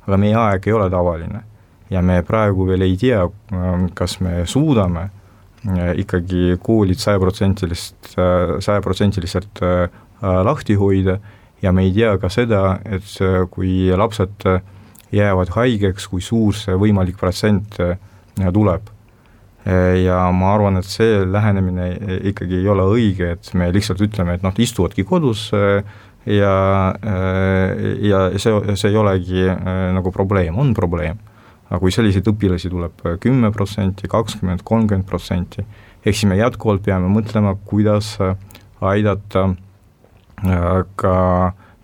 aga 0.05 0.17
meie 0.21 0.35
aeg 0.37 0.67
ei 0.67 0.73
ole 0.75 0.87
tavaline 0.91 1.43
ja 1.89 2.01
me 2.01 2.21
praegu 2.23 2.67
veel 2.67 2.83
ei 2.85 2.97
tea, 2.99 3.23
kas 3.95 4.19
me 4.21 4.43
suudame 4.45 5.07
Äh, 5.07 5.24
ikkagi 5.73 6.57
koolid 6.63 6.99
sajaprotsendilist, 7.01 8.13
äh, 8.17 8.57
sajaprotsendiliselt 8.61 9.61
äh, 9.65 9.87
lahti 10.21 10.77
hoida 10.77 11.17
ja 11.61 11.71
me 11.73 11.85
ei 11.87 11.93
tea 11.93 12.15
ka 12.21 12.29
seda, 12.29 12.79
et 12.85 13.07
kui 13.51 13.89
lapsed 13.97 14.45
jäävad 15.15 15.53
haigeks, 15.55 16.07
kui 16.11 16.21
suur 16.21 16.53
see 16.57 16.75
võimalik 16.77 17.17
protsent 17.17 17.77
tuleb. 18.53 18.91
ja 19.65 20.17
ma 20.35 20.51
arvan, 20.53 20.77
et 20.77 20.85
see 20.85 21.23
lähenemine 21.25 21.87
ikkagi 22.29 22.59
ei 22.59 22.67
ole 22.69 22.83
õige, 22.85 23.31
et 23.33 23.53
me 23.57 23.71
lihtsalt 23.73 24.03
ütleme, 24.05 24.35
et 24.35 24.43
noh, 24.45 24.53
istuvadki 24.53 25.03
kodus 25.07 25.47
ja, 25.49 26.53
ja 28.11 28.19
see, 28.37 28.75
see 28.75 28.91
ei 28.91 28.99
olegi 28.99 29.47
nagu 29.95 30.11
probleem, 30.13 30.59
on 30.59 30.73
probleem 30.77 31.17
aga 31.69 31.79
kui 31.81 31.91
selliseid 31.91 32.27
õpilasi 32.29 32.69
tuleb 32.69 33.05
kümme 33.23 33.51
protsenti, 33.51 34.07
kakskümmend, 34.07 34.61
kolmkümmend 34.63 35.07
protsenti, 35.09 35.65
ehk 36.05 36.13
siis 36.13 36.29
me 36.29 36.37
jätkuvalt 36.37 36.83
peame 36.85 37.09
mõtlema, 37.09 37.55
kuidas 37.65 38.15
aidata 38.81 39.49
äh, 40.45 40.81
ka 40.99 41.15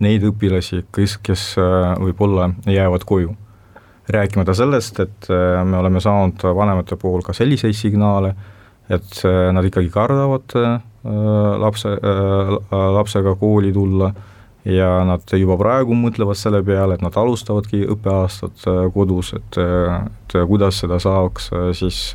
neid 0.02 0.26
õpilasi, 0.26 0.86
kes, 0.94 1.17
kes 1.24 1.46
äh, 1.62 1.94
võib-olla 2.02 2.52
jäävad 2.70 3.06
koju. 3.08 3.38
rääkimata 4.12 4.54
sellest, 4.54 5.00
et 5.00 5.30
äh, 5.30 5.62
me 5.65 5.78
oleme 5.78 6.02
saanud 6.02 6.44
vanemate 6.56 6.98
puhul 7.00 7.22
ka 7.24 7.34
selliseid 7.34 7.78
signaale, 7.78 8.34
et 8.89 9.22
nad 9.56 9.63
ikkagi 9.63 9.88
kardavad 9.88 10.52
lapse, 11.62 11.94
lapsega 12.98 13.36
kooli 13.39 13.72
tulla 13.72 14.10
ja 14.65 14.89
nad 15.08 15.26
juba 15.38 15.58
praegu 15.58 15.95
mõtlevad 15.97 16.38
selle 16.38 16.62
peale, 16.65 16.95
et 16.95 17.04
nad 17.06 17.15
alustavadki 17.17 17.84
õppeaastat 17.95 18.67
äh, 18.69 18.80
kodus, 18.93 19.34
et, 19.38 19.60
äh, 19.62 20.06
et 20.06 20.38
kuidas 20.47 20.82
seda 20.84 21.00
saaks 21.02 21.52
äh, 21.54 21.69
siis 21.78 22.12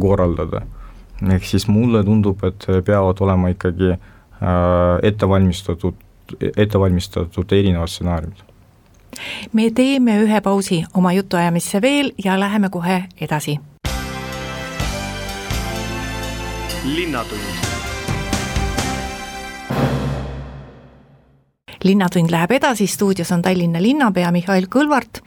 korraldada. 0.00 0.62
ehk 1.34 1.44
siis 1.44 1.68
mulle 1.68 2.04
tundub, 2.04 2.42
et 2.44 2.66
peavad 2.86 3.20
olema 3.20 3.48
ikkagi 3.50 3.92
ettevalmistatud, 5.02 5.94
ettevalmistatud 6.56 7.52
erinevad 7.52 7.90
stsenaariumid. 7.90 8.42
me 9.52 9.70
teeme 9.70 10.18
ühe 10.22 10.40
pausi 10.40 10.84
oma 10.94 11.12
jutuajamisse 11.12 11.82
veel 11.82 12.12
ja 12.24 12.40
läheme 12.40 12.70
kohe 12.70 13.04
edasi. 13.20 13.60
linnatund 16.84 17.67
linnatund 21.84 22.30
läheb 22.30 22.50
edasi, 22.50 22.86
stuudios 22.86 23.32
on 23.32 23.42
Tallinna 23.42 23.82
linnapea 23.82 24.32
Mihhail 24.32 24.66
Kõlvart 24.66 25.20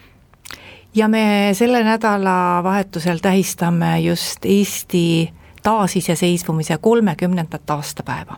ja 0.96 1.08
me 1.08 1.52
selle 1.54 1.84
nädalavahetusel 1.84 3.22
tähistame 3.22 4.00
just 4.00 4.46
Eesti 4.46 5.34
taasiseseisvumise 5.64 6.78
kolmekümnendat 6.78 7.70
aastapäeva. 7.70 8.36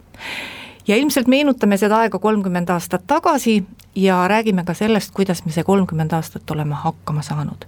ja 0.88 0.96
ilmselt 0.96 1.28
meenutame 1.28 1.78
seda 1.78 1.98
aega 1.98 2.20
kolmkümmend 2.20 2.70
aastat 2.70 3.08
tagasi 3.08 3.64
ja 3.96 4.28
räägime 4.28 4.64
ka 4.64 4.74
sellest, 4.74 5.12
kuidas 5.12 5.46
me 5.46 5.52
see 5.52 5.64
kolmkümmend 5.64 6.12
aastat 6.12 6.52
oleme 6.52 6.76
hakkama 6.76 7.22
saanud 7.22 7.66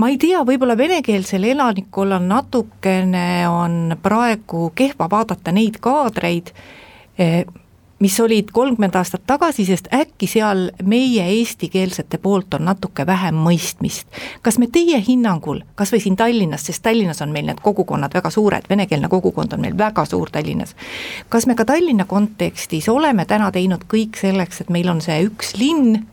ma 0.00 0.08
ei 0.08 0.16
tea, 0.18 0.40
võib-olla 0.46 0.76
venekeelsel 0.78 1.44
elanikkonnal 1.44 2.24
natukene 2.24 3.48
on 3.48 3.96
praegu 4.02 4.70
kehva 4.74 5.10
vaadata 5.10 5.52
neid 5.52 5.76
kaadreid, 5.84 6.54
eh, 7.18 7.44
mis 8.00 8.20
olid 8.20 8.48
kolmkümmend 8.52 8.94
aastat 8.94 9.22
tagasi, 9.26 9.64
sest 9.68 9.88
äkki 9.94 10.26
seal 10.26 10.70
meie 10.82 11.24
eestikeelsete 11.28 12.18
poolt 12.18 12.54
on 12.54 12.64
natuke 12.64 13.06
vähem 13.06 13.36
mõistmist. 13.36 14.06
kas 14.42 14.58
me 14.58 14.66
teie 14.66 15.02
hinnangul, 15.08 15.60
kas 15.74 15.92
või 15.92 16.00
siin 16.00 16.16
Tallinnas, 16.16 16.66
sest 16.66 16.82
Tallinnas 16.82 17.22
on 17.22 17.32
meil 17.32 17.46
need 17.46 17.60
kogukonnad 17.62 18.14
väga 18.14 18.30
suured, 18.30 18.68
venekeelne 18.70 19.08
kogukond 19.08 19.52
on 19.52 19.60
meil 19.60 19.78
väga 19.78 20.04
suur 20.04 20.30
Tallinnas, 20.30 20.74
kas 21.28 21.46
me 21.46 21.54
ka 21.54 21.64
Tallinna 21.64 22.04
kontekstis 22.04 22.88
oleme 22.88 23.24
täna 23.24 23.52
teinud 23.52 23.84
kõik 23.84 24.16
selleks, 24.16 24.60
et 24.60 24.70
meil 24.70 24.88
on 24.88 25.00
see 25.04 25.20
üks 25.26 25.56
linn, 25.60 26.06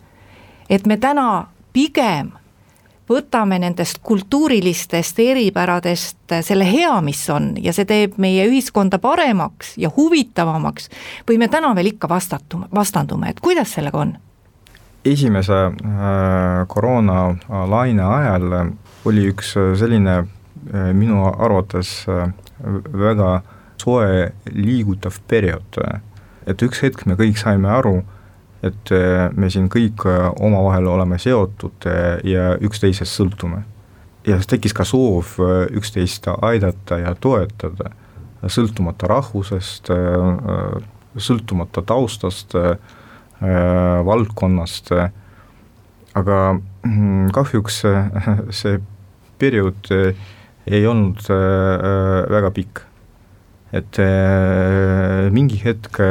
et 0.69 0.85
me 0.85 0.97
täna 0.97 1.47
pigem 1.73 2.31
võtame 3.09 3.59
nendest 3.59 3.99
kultuurilistest 4.03 5.19
eripäradest 5.19 6.35
selle 6.41 6.67
hea, 6.67 6.93
mis 7.01 7.23
on 7.33 7.53
ja 7.61 7.73
see 7.73 7.87
teeb 7.87 8.17
meie 8.21 8.45
ühiskonda 8.49 8.99
paremaks 8.99 9.75
ja 9.77 9.91
huvitavamaks 9.95 10.89
või 11.29 11.39
me 11.41 11.47
täna 11.51 11.73
veel 11.75 11.93
ikka 11.93 12.09
vastatume, 12.09 12.67
vastandume, 12.75 13.29
et 13.31 13.43
kuidas 13.43 13.75
sellega 13.77 14.03
on? 14.05 14.17
esimese 15.05 15.53
äh, 15.53 16.67
koroonalaine 16.67 18.03
ajal 18.03 18.55
oli 19.05 19.29
üks 19.31 19.53
selline 19.79 20.17
äh, 20.17 20.89
minu 20.93 21.23
arvates 21.29 22.01
äh, 22.11 22.27
väga 22.93 23.41
soe 23.77 24.31
liigutav 24.51 25.19
periood, 25.29 25.77
et 26.49 26.63
üks 26.65 26.81
hetk 26.83 27.05
me 27.05 27.15
kõik 27.15 27.37
saime 27.39 27.69
aru, 27.71 28.01
et 28.65 28.91
äh, 28.91 29.27
me 29.37 29.49
siin 29.53 29.67
kõik 29.69 30.05
äh, 30.09 30.27
omavahel 30.41 30.87
oleme 30.89 31.19
seotud 31.21 31.87
äh, 31.89 32.17
ja 32.25 32.55
üksteisest 32.63 33.19
sõltume. 33.19 33.63
ja 34.27 34.39
tekkis 34.41 34.73
ka 34.75 34.83
soov 34.83 35.37
üksteist 35.71 36.25
aidata 36.27 36.97
ja 36.99 37.13
toetada, 37.15 37.93
sõltumata 38.43 39.07
rahvusest, 39.07 39.87
sõltumata 41.15 41.81
taustast, 41.87 42.57
valdkonnast, 44.09 44.91
aga 46.11 46.41
mm, 46.57 47.29
kahjuks 47.31 47.79
see 48.59 48.81
periood 49.39 49.87
ei 50.67 50.83
olnud 50.91 51.23
väga 52.35 52.51
pikk. 52.59 52.83
et 53.71 54.01
mingi 55.31 55.63
hetk 55.63 56.03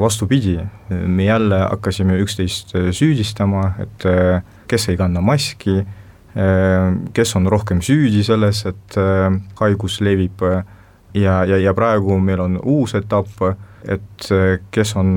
vastupidi, 0.00 0.58
me 1.06 1.24
jälle 1.24 1.58
hakkasime 1.58 2.16
üksteist 2.18 2.76
äh, 2.76 2.90
süüdistama, 2.90 3.72
et 3.78 4.06
äh, 4.06 4.42
kes 4.68 4.88
ei 4.88 4.96
kanna 4.96 5.20
maski, 5.20 5.78
äh, 5.78 6.94
kes 7.12 7.36
on 7.36 7.46
rohkem 7.46 7.82
süüdi 7.82 8.24
selles, 8.24 8.64
et 8.66 8.96
haigus 9.60 10.00
levib 10.00 10.42
ja, 11.14 11.44
ja, 11.44 11.58
ja 11.58 11.74
praegu 11.74 12.18
meil 12.18 12.40
on 12.40 12.58
uus 12.62 12.94
etapp, 12.96 13.42
et 13.88 14.28
kes 14.70 14.96
on 14.96 15.16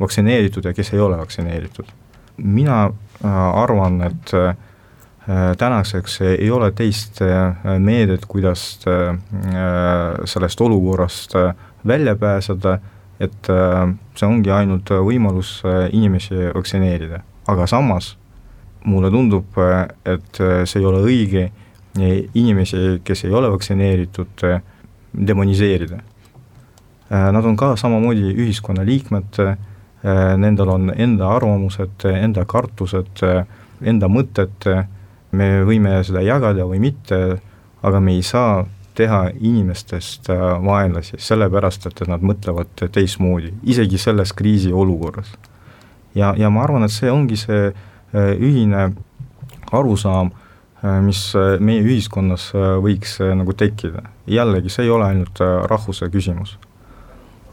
vaktsineeritud 0.00 0.64
ja 0.64 0.72
kes 0.72 0.92
ei 0.94 1.00
ole 1.00 1.18
vaktsineeritud. 1.18 1.86
mina 2.36 2.90
arvan, 3.54 4.00
et 4.02 4.30
tänaseks 5.58 6.20
ei 6.20 6.50
ole 6.50 6.70
teist 6.72 7.20
meedet, 7.78 8.24
kuidas 8.26 8.80
sellest 10.24 10.60
olukorrast 10.60 11.34
välja 11.86 12.16
pääseda 12.16 12.78
et 13.22 13.50
äh, 13.50 13.92
see 14.18 14.26
ongi 14.28 14.50
ainult 14.52 14.90
võimalus 15.06 15.60
äh, 15.66 15.86
inimesi 15.94 16.50
vaktsineerida, 16.54 17.22
aga 17.50 17.66
samas 17.70 18.16
mulle 18.88 19.12
tundub, 19.14 19.58
äh, 19.62 19.84
et 20.14 20.40
see 20.40 20.80
ei 20.80 20.88
ole 20.88 21.02
õige 21.06 21.50
inimesi, 21.92 23.02
kes 23.04 23.26
ei 23.26 23.34
ole 23.36 23.50
vaktsineeritud, 23.52 24.40
demoniseerida. 25.12 25.98
Nad 27.12 27.44
on 27.44 27.58
ka 27.60 27.74
samamoodi 27.76 28.30
ühiskonna 28.32 28.80
liikmed, 28.88 29.36
nendel 30.40 30.72
on 30.72 30.88
enda 30.96 31.28
arvamused, 31.34 32.06
enda 32.08 32.46
kartused, 32.48 33.20
enda 33.84 34.08
mõtted, 34.08 34.64
me 35.36 35.50
võime 35.68 35.98
seda 36.08 36.24
jagada 36.24 36.64
või 36.64 36.80
mitte, 36.80 37.20
aga 37.84 38.00
me 38.00 38.16
ei 38.16 38.24
saa 38.24 38.62
teha 38.94 39.30
inimestest 39.40 40.30
äh, 40.30 40.42
vaenlasi, 40.64 41.18
sellepärast 41.20 41.88
et 41.88 42.02
nad 42.08 42.24
mõtlevad 42.24 42.84
teistmoodi, 42.92 43.52
isegi 43.62 43.98
selles 43.98 44.32
kriisiolukorras. 44.36 45.32
ja, 46.14 46.34
ja 46.38 46.50
ma 46.50 46.64
arvan, 46.64 46.84
et 46.84 46.94
see 46.94 47.10
ongi 47.10 47.38
see 47.40 47.70
äh, 47.70 48.32
ühine 48.36 48.90
arusaam, 49.72 50.32
äh, 50.82 50.98
mis 51.04 51.24
meie 51.60 51.84
ühiskonnas 51.84 52.50
võiks 52.84 53.18
nagu 53.20 53.52
tekkida. 53.52 54.04
jällegi, 54.26 54.68
see 54.70 54.84
ei 54.84 54.90
ole 54.90 55.06
ainult 55.06 55.40
rahvuse 55.70 56.08
küsimus. 56.12 56.58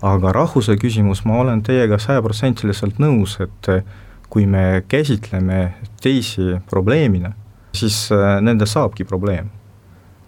aga 0.02 0.32
rahvuse 0.32 0.76
küsimus, 0.78 1.26
ma 1.26 1.40
olen 1.40 1.64
teiega 1.64 2.00
sajaprotsendiliselt 2.00 3.00
nõus, 3.00 3.40
et 3.40 3.86
kui 4.30 4.46
me 4.46 4.84
käsitleme 4.88 5.74
teisi 6.02 6.60
probleemina, 6.70 7.32
siis 7.74 8.10
nende 8.42 8.66
saabki 8.66 9.04
probleem 9.04 9.50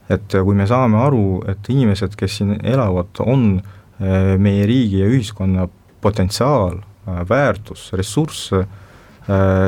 et 0.09 0.35
kui 0.35 0.57
me 0.57 0.67
saame 0.67 0.99
aru, 1.01 1.41
et 1.51 1.69
inimesed, 1.71 2.15
kes 2.19 2.39
siin 2.39 2.55
elavad, 2.57 3.21
on 3.23 3.45
eh, 3.59 4.35
meie 4.41 4.65
riigi 4.69 5.01
ja 5.01 5.09
ühiskonna 5.11 5.67
potentsiaal, 6.01 6.79
eh, 7.07 7.23
väärtus, 7.29 7.91
ressurss, 7.97 8.53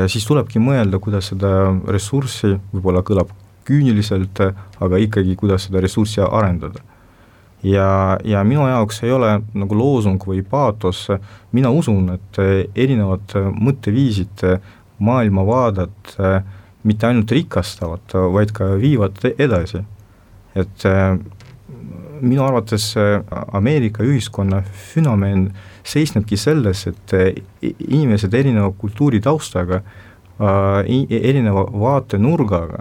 siis 0.10 0.26
tulebki 0.26 0.58
mõelda, 0.60 0.98
kuidas 1.00 1.28
seda 1.30 1.70
ressurssi, 1.94 2.56
võib-olla 2.74 3.04
kõlab 3.06 3.30
küüniliselt, 3.64 4.42
aga 4.82 5.00
ikkagi, 5.00 5.36
kuidas 5.40 5.68
seda 5.68 5.80
ressurssi 5.80 6.24
arendada. 6.26 6.82
ja, 7.64 8.18
ja 8.26 8.42
minu 8.44 8.66
jaoks 8.68 9.04
ei 9.06 9.14
ole 9.14 9.30
nagu 9.54 9.78
loosung 9.78 10.26
või 10.28 10.42
paatos, 10.42 11.06
mina 11.54 11.70
usun, 11.72 12.10
et 12.18 12.42
erinevad 12.76 13.38
mõtteviisid, 13.54 14.44
maailmavaadet 15.00 16.18
mitte 16.84 17.08
ainult 17.08 17.32
rikastavad, 17.32 18.18
vaid 18.34 18.52
ka 18.58 18.74
viivad 18.82 19.22
edasi 19.38 19.86
et 20.56 20.86
äh, 20.86 21.18
minu 22.22 22.44
arvates 22.46 22.94
äh, 22.98 23.22
Ameerika 23.52 24.04
ühiskonna 24.06 24.62
fenomen 24.64 25.50
seisnebki 25.84 26.38
selles, 26.38 26.86
et 26.88 27.14
äh, 27.14 27.32
inimesed 27.88 28.34
erineva 28.34 28.72
kultuuritaustaga, 28.78 29.84
erineva 30.44 31.62
vaatenurgaga, 31.78 32.80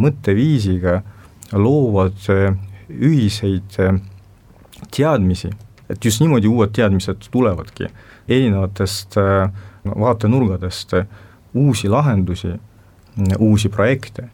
mõtteviisiga 0.00 0.94
loovad 1.52 2.24
ühiseid 2.88 3.76
teadmisi, 4.96 5.50
et 5.92 6.08
just 6.08 6.24
niimoodi 6.24 6.48
uued 6.48 6.72
teadmised 6.74 7.28
tulevadki, 7.30 7.90
erinevatest 8.26 9.20
vaatenurgadest 9.84 10.96
uusi 11.60 11.92
lahendusi, 11.92 12.54
uusi 13.38 13.68
projekte 13.68 14.30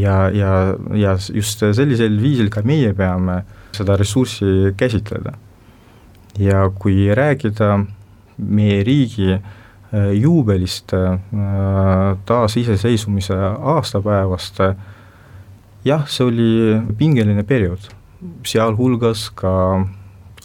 ja, 0.00 0.30
ja, 0.32 0.52
ja 0.96 1.16
just 1.34 1.60
sellisel 1.76 2.16
viisil 2.20 2.48
ka 2.52 2.62
meie 2.64 2.94
peame 2.96 3.42
seda 3.76 3.96
ressurssi 4.00 4.72
käsitleda. 4.76 5.34
ja 6.38 6.70
kui 6.78 7.14
rääkida 7.14 7.84
meie 8.38 8.82
riigi 8.84 9.32
äh, 9.34 9.42
juubelist, 10.12 10.94
äh, 10.94 11.20
taasiseseisvumise 12.26 13.36
aastapäevast, 13.60 14.58
jah, 15.84 16.08
see 16.08 16.26
oli 16.26 16.80
pingeline 16.98 17.44
periood, 17.44 17.90
sealhulgas 18.46 19.28
ka 19.30 19.84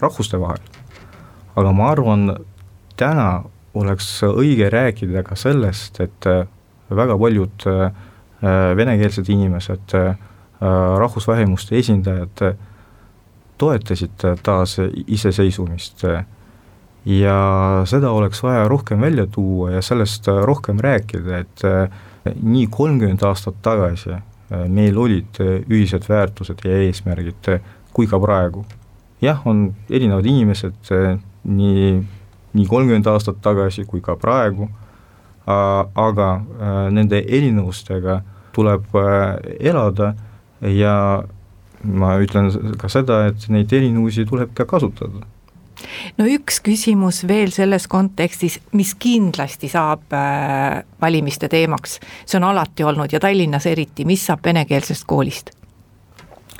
rahvuste 0.01 0.39
vahel. 0.39 0.61
aga 1.55 1.71
ma 1.71 1.89
arvan, 1.91 2.35
täna 2.99 3.43
oleks 3.73 4.11
õige 4.27 4.69
rääkida 4.69 5.23
ka 5.23 5.35
sellest, 5.35 5.99
et 6.03 6.29
väga 6.89 7.17
paljud 7.17 7.67
äh, 7.67 7.89
Äh, 7.89 8.08
venekeelsed 8.75 9.29
inimesed, 9.29 9.93
äh, 9.95 10.17
rahvusvähemuste 10.99 11.77
esindajad 11.79 12.55
toetasid 13.59 14.23
taas 14.43 14.77
iseseisvumist 15.07 16.05
ja 17.05 17.37
seda 17.87 18.11
oleks 18.11 18.43
vaja 18.43 18.67
rohkem 18.67 19.01
välja 19.01 19.27
tuua 19.27 19.71
ja 19.71 19.81
sellest 19.81 20.27
rohkem 20.27 20.79
rääkida, 20.79 21.37
et 21.37 21.63
äh, 21.67 21.89
nii 22.41 22.67
kolmkümmend 22.71 23.23
aastat 23.23 23.61
tagasi 23.61 24.17
meil 24.67 24.97
olid 24.97 25.37
ühised 25.69 26.07
väärtused 26.09 26.63
ja 26.65 26.79
eesmärgid 26.81 27.49
kui 27.93 28.07
ka 28.07 28.19
praegu. 28.19 28.65
jah, 29.21 29.41
on 29.47 29.73
erinevad 29.89 30.25
inimesed 30.25 30.89
nii, 31.43 31.91
nii 32.53 32.65
kolmkümmend 32.65 33.07
aastat 33.07 33.41
tagasi 33.41 33.85
kui 33.85 34.01
ka 34.01 34.15
praegu 34.15 34.69
aga 35.49 36.29
nende 36.93 37.23
erinevustega 37.25 38.19
tuleb 38.53 38.93
elada 39.59 40.13
ja 40.61 40.95
ma 41.83 42.13
ütlen 42.19 42.49
ka 42.79 42.89
seda, 42.91 43.25
et 43.29 43.47
neid 43.51 43.71
erinevusi 43.73 44.25
tuleb 44.29 44.51
ka 44.57 44.65
kasutada 44.69 45.25
no 46.19 46.25
üks 46.27 46.59
küsimus 46.63 47.21
veel 47.27 47.53
selles 47.55 47.87
kontekstis, 47.91 48.59
mis 48.75 48.93
kindlasti 48.99 49.69
saab 49.71 50.11
äh, 50.15 50.81
valimiste 51.01 51.49
teemaks, 51.51 51.99
see 52.25 52.39
on 52.39 52.49
alati 52.49 52.83
olnud 52.83 53.13
ja 53.13 53.21
Tallinnas 53.23 53.67
eriti, 53.69 54.05
mis 54.05 54.25
saab 54.27 54.43
venekeelsest 54.45 55.07
koolist? 55.09 55.53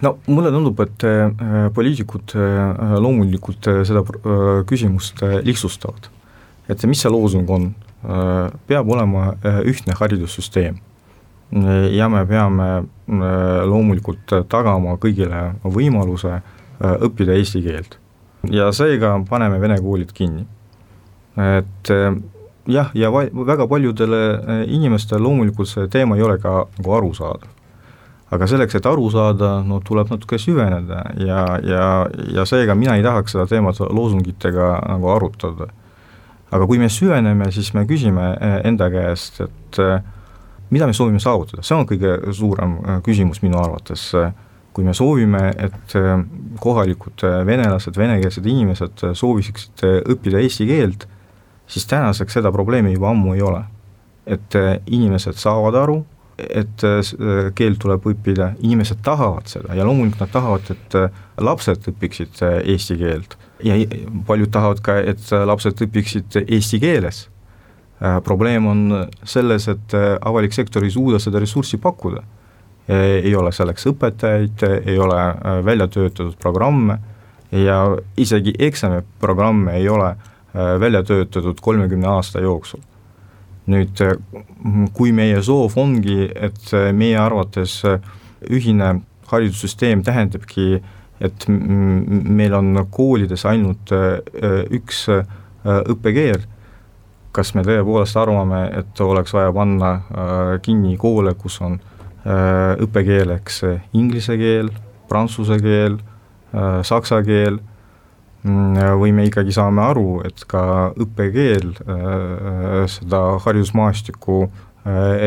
no 0.02 0.16
mulle 0.32 0.54
tundub, 0.56 0.80
et 0.86 1.04
äh, 1.08 1.68
poliitikud 1.76 2.36
äh, 2.40 2.96
loomulikult 3.04 3.68
äh, 3.68 3.84
seda 3.88 4.06
äh, 4.06 4.64
küsimust 4.70 5.24
äh, 5.28 5.40
lihtsustavad. 5.44 6.10
et 6.70 6.84
mis 6.88 7.02
see 7.04 7.12
loosung 7.12 7.50
on 7.50 7.72
äh,, 7.74 7.89
peab 8.68 8.90
olema 8.90 9.34
äh, 9.44 9.60
ühtne 9.68 9.96
haridussüsteem 10.00 10.80
ja 11.92 12.06
me 12.10 12.26
peame 12.30 12.66
loomulikult 13.66 14.36
tagama 14.52 14.94
kõigile 15.02 15.56
võimaluse 15.64 16.36
õppida 16.80 17.34
eesti 17.34 17.64
keelt. 17.66 17.98
ja 18.52 18.70
seega 18.72 19.16
paneme 19.30 19.58
vene 19.60 19.80
koolid 19.82 20.14
kinni. 20.14 20.46
et 21.36 21.92
jah, 22.70 22.92
ja 22.94 23.12
väga 23.46 23.68
paljudele 23.68 24.20
inimestele 24.68 25.22
loomulikult 25.24 25.70
see 25.70 25.88
teema 25.88 26.18
ei 26.18 26.24
ole 26.24 26.38
ka 26.38 26.68
nagu 26.78 26.94
arusaadav. 26.94 27.50
aga 28.32 28.48
selleks, 28.48 28.76
et 28.76 28.86
aru 28.86 29.10
saada, 29.10 29.64
no 29.66 29.80
tuleb 29.82 30.12
natuke 30.14 30.38
süveneda 30.38 31.02
ja, 31.18 31.46
ja, 31.66 31.86
ja 32.36 32.46
seega 32.46 32.76
mina 32.76 32.96
ei 32.96 33.04
tahaks 33.04 33.34
seda 33.34 33.48
teemat 33.50 33.80
loosungitega 33.80 34.68
nagu 34.88 35.10
arutada. 35.10 35.68
Aga 36.50 36.68
kui 36.70 36.80
me 36.82 36.90
süveneme, 36.92 37.50
siis 37.54 37.72
me 37.78 37.86
küsime 37.90 38.32
enda 38.66 38.90
käest, 38.94 39.42
et 39.46 39.80
äh, 39.84 40.02
mida 40.74 40.88
me 40.90 40.96
soovime 40.98 41.22
saavutada, 41.22 41.64
see 41.66 41.78
on 41.78 41.88
kõige 41.90 42.16
suurem 42.36 42.78
äh, 42.80 43.02
küsimus 43.06 43.44
minu 43.46 43.62
arvates. 43.62 44.12
kui 44.70 44.86
me 44.86 44.94
soovime, 44.94 45.50
et 45.58 45.94
kohalikud 46.62 47.24
venelased, 47.46 47.98
venekeelsed 47.98 48.46
inimesed 48.48 49.02
sooviksid 49.18 49.82
õppida 50.14 50.40
eesti 50.40 50.68
keelt, 50.70 51.08
siis 51.68 51.88
tänaseks 51.90 52.38
seda 52.38 52.52
probleemi 52.54 52.94
juba 52.94 53.10
ammu 53.10 53.34
ei 53.34 53.42
ole. 53.42 53.64
et 54.30 54.56
inimesed 54.86 55.42
saavad 55.42 55.76
aru, 55.76 55.98
et 56.38 56.86
keelt 57.58 57.80
tuleb 57.82 58.06
õppida, 58.14 58.54
inimesed 58.62 59.02
tahavad 59.04 59.50
seda 59.50 59.74
ja 59.76 59.84
loomulikult 59.84 60.22
nad 60.22 60.32
tahavad, 60.32 60.70
et 60.70 60.98
lapsed 61.42 61.90
õpiksid 61.92 62.40
eesti 62.62 62.98
keelt 63.02 63.36
ja 63.64 63.76
paljud 64.28 64.52
tahavad 64.52 64.80
ka, 64.82 64.98
et 65.14 65.32
lapsed 65.46 65.82
õpiksid 65.86 66.42
eesti 66.46 66.80
keeles 66.80 67.28
Äh, 68.04 68.22
probleem 68.24 68.66
on 68.68 69.08
selles, 69.24 69.68
et 69.68 69.94
äh, 69.94 70.16
avalik 70.22 70.54
sektor 70.56 70.86
ei 70.88 70.92
suuda 70.92 71.18
seda 71.20 71.40
ressurssi 71.44 71.78
pakkuda. 71.84 72.22
Äh, 72.88 73.26
ei 73.28 73.34
ole 73.36 73.52
selleks 73.52 73.90
õpetajaid, 73.92 74.64
ei 74.88 74.96
ole 75.00 75.18
välja 75.68 75.88
töötatud 75.92 76.38
programme 76.40 76.96
ja 77.52 77.82
isegi 78.18 78.54
eksamiprogramme 78.60 79.74
ei 79.76 79.90
ole 79.90 80.14
välja 80.80 81.02
töötatud 81.04 81.60
kolmekümne 81.62 82.08
aasta 82.08 82.42
jooksul. 82.42 82.80
nüüd, 83.70 84.00
kui 84.98 85.12
meie 85.14 85.44
soov 85.46 85.76
ongi, 85.78 86.24
et 86.34 86.72
meie 86.94 87.18
arvates 87.22 87.84
ühine 88.50 88.88
haridussüsteem 89.30 90.02
tähendabki, 90.04 90.80
et 91.20 91.46
meil 91.50 92.54
on 92.56 92.86
koolides 92.92 93.46
ainult 93.46 93.92
üks 94.72 95.08
õppekeel 95.64 96.46
kas 97.36 97.54
me 97.56 97.64
tõepoolest 97.66 98.18
arvame, 98.20 98.64
et 98.80 99.02
oleks 99.04 99.34
vaja 99.36 99.52
panna 99.54 99.92
äh, 99.96 100.54
kinni 100.66 100.96
koole, 101.00 101.36
kus 101.40 101.60
on 101.66 101.78
äh, 101.80 102.76
õppekeeleks 102.86 103.64
inglise 103.98 104.38
keel, 104.40 104.72
prantsuse 105.10 105.60
keel, 105.62 106.00
äh, 106.54 106.80
saksa 106.88 107.22
keel, 107.26 107.60
mm, 108.44 108.80
või 109.02 109.14
me 109.16 109.28
ikkagi 109.30 109.54
saame 109.56 109.84
aru, 109.86 110.08
et 110.28 110.46
ka 110.50 110.64
õppekeel 110.98 111.76
seda 112.90 113.22
haridusmaastikku 113.46 114.42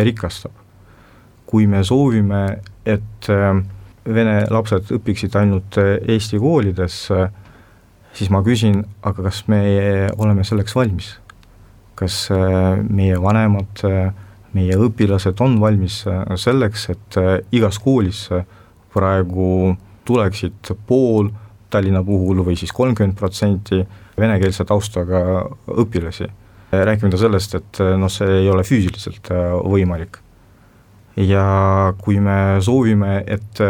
rikastab. 0.09 0.59
kui 1.53 1.67
me 1.69 1.83
soovime, 1.85 2.63
et 2.89 3.27
vene 4.05 4.43
lapsed 4.51 4.91
õpiksid 4.97 5.37
ainult 5.39 5.79
Eesti 5.79 6.41
koolides, 6.43 6.97
siis 8.13 8.31
ma 8.35 8.43
küsin, 8.43 8.83
aga 9.03 9.29
kas 9.29 9.45
me 9.49 9.63
oleme 10.19 10.45
selleks 10.45 10.75
valmis 10.77 11.15
kas 12.03 12.27
äh, 12.33 12.81
meie 12.89 13.19
vanemad, 13.23 13.85
meie 14.53 14.77
õpilased 14.85 15.41
on 15.45 15.59
valmis 15.63 16.03
selleks, 16.41 16.89
et 16.93 17.19
igas 17.57 17.79
koolis 17.81 18.27
praegu 18.93 19.73
tuleksid 20.05 20.75
pool 20.89 21.31
Tallinna 21.73 22.03
puhul 22.05 22.43
või 22.45 22.57
siis 22.61 22.73
kolmkümmend 22.77 23.17
protsenti 23.17 23.79
venekeelse 24.19 24.67
taustaga 24.69 25.23
õpilasi. 25.73 26.29
rääkimata 26.73 27.19
sellest, 27.21 27.55
et 27.55 27.81
noh, 28.01 28.13
see 28.13 28.29
ei 28.43 28.51
ole 28.53 28.65
füüsiliselt 28.65 29.29
võimalik. 29.65 30.19
Ja 31.17 31.93
kui 32.01 32.21
me 32.21 32.61
soovime, 32.65 33.23
et 33.27 33.61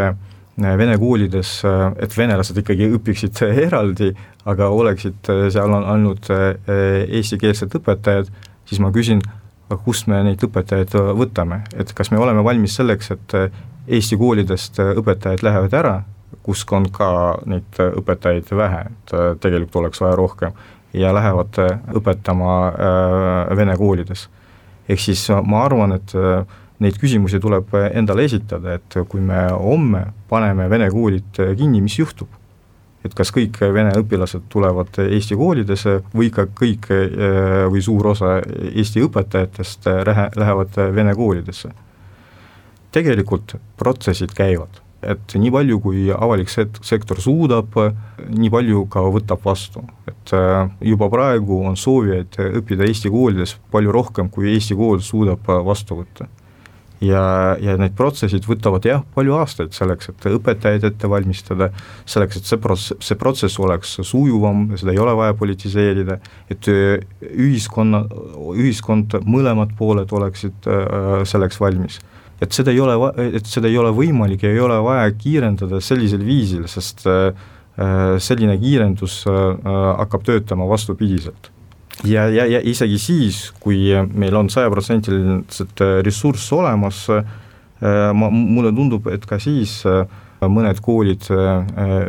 vene 0.78 0.96
koolides, 1.00 1.52
et 1.98 2.16
venelased 2.16 2.58
ikkagi 2.60 2.90
õpiksid 2.98 3.42
eraldi, 3.66 4.12
aga 4.46 4.68
oleksid 4.70 5.30
seal 5.54 5.74
ainult 5.80 6.28
eestikeelsed 6.30 7.78
õpetajad, 7.80 8.30
siis 8.68 8.82
ma 8.82 8.92
küsin, 8.94 9.22
kust 9.84 10.08
me 10.10 10.20
neid 10.26 10.42
õpetajaid 10.44 10.94
võtame, 11.16 11.62
et 11.80 11.92
kas 11.96 12.12
me 12.12 12.20
oleme 12.20 12.44
valmis 12.44 12.76
selleks, 12.78 13.14
et 13.16 13.38
Eesti 13.82 14.14
koolidest 14.14 14.76
õpetajad 14.78 15.40
lähevad 15.42 15.72
ära, 15.74 15.94
kus 16.46 16.60
on 16.70 16.84
ka 16.94 17.08
neid 17.50 17.80
õpetajaid 17.82 18.52
vähe, 18.54 18.84
et 18.86 19.14
tegelikult 19.42 19.80
oleks 19.80 20.02
vaja 20.04 20.14
rohkem, 20.20 20.54
ja 20.94 21.10
lähevad 21.14 21.58
õpetama 21.96 22.54
vene 23.56 23.76
koolides. 23.80 24.28
ehk 24.88 25.00
siis 25.00 25.24
ma 25.46 25.64
arvan, 25.64 25.92
et 25.96 26.14
äh, 26.14 26.44
neid 26.82 26.98
küsimusi 27.00 27.40
tuleb 27.42 27.72
endale 27.92 28.26
esitada, 28.28 28.76
et 28.78 29.00
kui 29.08 29.22
me 29.22 29.46
homme 29.52 30.06
paneme 30.30 30.68
vene 30.70 30.90
koolid 30.92 31.42
kinni, 31.58 31.82
mis 31.84 31.98
juhtub? 32.00 32.40
et 33.02 33.14
kas 33.18 33.32
kõik 33.34 33.56
vene 33.74 33.90
õpilased 33.98 34.44
tulevad 34.52 35.00
Eesti 35.02 35.34
koolidesse 35.38 35.96
või 36.14 36.28
ka 36.34 36.46
kõik 36.58 36.86
või 37.72 37.82
suur 37.82 38.12
osa 38.12 38.36
Eesti 38.70 39.02
õpetajatest 39.08 39.88
lähe, 40.06 40.28
lähevad 40.38 40.78
vene 40.94 41.14
koolidesse. 41.18 41.72
tegelikult 42.92 43.56
protsessid 43.80 44.34
käivad, 44.36 44.78
et 45.02 45.34
nii 45.34 45.50
palju, 45.50 45.80
kui 45.80 46.10
avalik 46.12 46.50
sektor 46.52 47.20
suudab, 47.20 47.74
nii 48.28 48.50
palju 48.52 48.84
ka 48.86 49.02
võtab 49.16 49.42
vastu, 49.44 49.82
et 50.06 50.34
juba 50.80 51.08
praegu 51.10 51.58
on 51.66 51.76
soovijaid 51.76 52.38
õppida 52.60 52.86
Eesti 52.86 53.10
koolides 53.10 53.56
palju 53.72 53.92
rohkem, 53.92 54.30
kui 54.30 54.52
Eesti 54.52 54.78
kool 54.78 55.00
suudab 55.00 55.50
vastu 55.66 55.98
võtta 56.04 56.28
ja, 57.02 57.22
ja 57.60 57.74
need 57.80 57.94
protsessid 57.98 58.46
võtavad 58.46 58.86
jah, 58.86 59.02
palju 59.14 59.34
aastaid 59.40 59.74
selleks, 59.76 60.12
et 60.12 60.26
õpetajaid 60.30 60.86
ette 60.86 61.10
valmistada, 61.10 61.70
selleks, 62.08 62.40
et 62.40 62.48
see 62.48 62.60
prots-, 62.62 62.92
see 63.02 63.18
protsess 63.18 63.60
oleks 63.62 63.96
sujuvam, 64.06 64.68
seda 64.80 64.94
ei 64.94 65.02
ole 65.02 65.14
vaja 65.18 65.36
politiseerida, 65.38 66.18
et 66.52 66.70
ühiskonna, 66.70 68.04
ühiskond, 68.56 69.18
mõlemad 69.26 69.74
pooled 69.78 70.12
oleksid 70.14 70.68
äh, 70.70 71.22
selleks 71.28 71.60
valmis. 71.62 72.00
Et 72.42 72.50
seda 72.54 72.72
ei 72.74 72.80
ole, 72.82 72.96
et 73.38 73.46
seda 73.46 73.70
ei 73.70 73.78
ole 73.78 73.92
võimalik 73.94 74.42
ja 74.42 74.50
ei 74.50 74.62
ole 74.62 74.78
vaja 74.82 75.10
kiirendada 75.14 75.78
sellisel 75.84 76.24
viisil, 76.26 76.66
sest 76.70 77.06
äh, 77.06 77.32
äh 77.78 78.18
selline 78.20 78.58
kiirendus 78.60 79.22
äh, 79.30 79.74
hakkab 80.02 80.26
töötama 80.26 80.66
vastupidiselt 80.68 81.51
ja, 82.04 82.26
ja, 82.28 82.46
ja 82.46 82.60
isegi 82.64 82.98
siis, 82.98 83.40
kui 83.60 83.90
meil 84.14 84.36
on 84.38 84.50
sajaprotsendiliselt 84.52 85.82
ressurss 86.06 86.52
olemas, 86.54 87.04
äh, 87.12 88.10
ma, 88.14 88.30
mulle 88.30 88.72
tundub, 88.74 89.08
et 89.12 89.26
ka 89.28 89.38
siis 89.42 89.80
äh, 89.88 90.04
mõned 90.42 90.80
koolid 90.82 91.28
äh, 91.30 91.52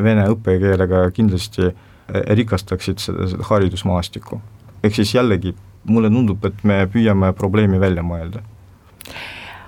vene 0.03 0.27
õppekeelega 0.33 1.07
kindlasti 1.15 1.71
rikastaksid 2.13 2.99
seda 2.99 3.45
haridusmaastikku. 3.47 4.41
ehk 4.83 4.95
siis 4.95 5.13
jällegi, 5.15 5.53
mulle 5.87 6.09
tundub, 6.11 6.43
et 6.45 6.63
me 6.67 6.83
püüame 6.91 7.31
probleemi 7.33 7.79
välja 7.79 8.03
mõelda. 8.03 8.43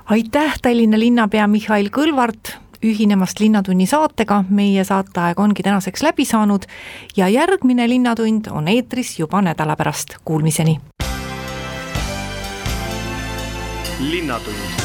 aitäh, 0.06 0.58
Tallinna 0.62 1.00
linnapea 1.00 1.48
Mihhail 1.48 1.90
Kõlvart 1.90 2.58
ühinemast 2.84 3.40
Linnatunni 3.40 3.86
saatega, 3.86 4.44
meie 4.50 4.84
saateaeg 4.84 5.40
ongi 5.40 5.64
tänaseks 5.64 6.04
läbi 6.04 6.26
saanud 6.26 6.66
ja 7.18 7.30
järgmine 7.30 7.90
Linnatund 7.90 8.52
on 8.52 8.68
eetris 8.68 9.20
juba 9.20 9.42
nädala 9.42 9.76
pärast, 9.76 10.18
kuulmiseni. 10.26 10.80
linnatund 14.00 14.85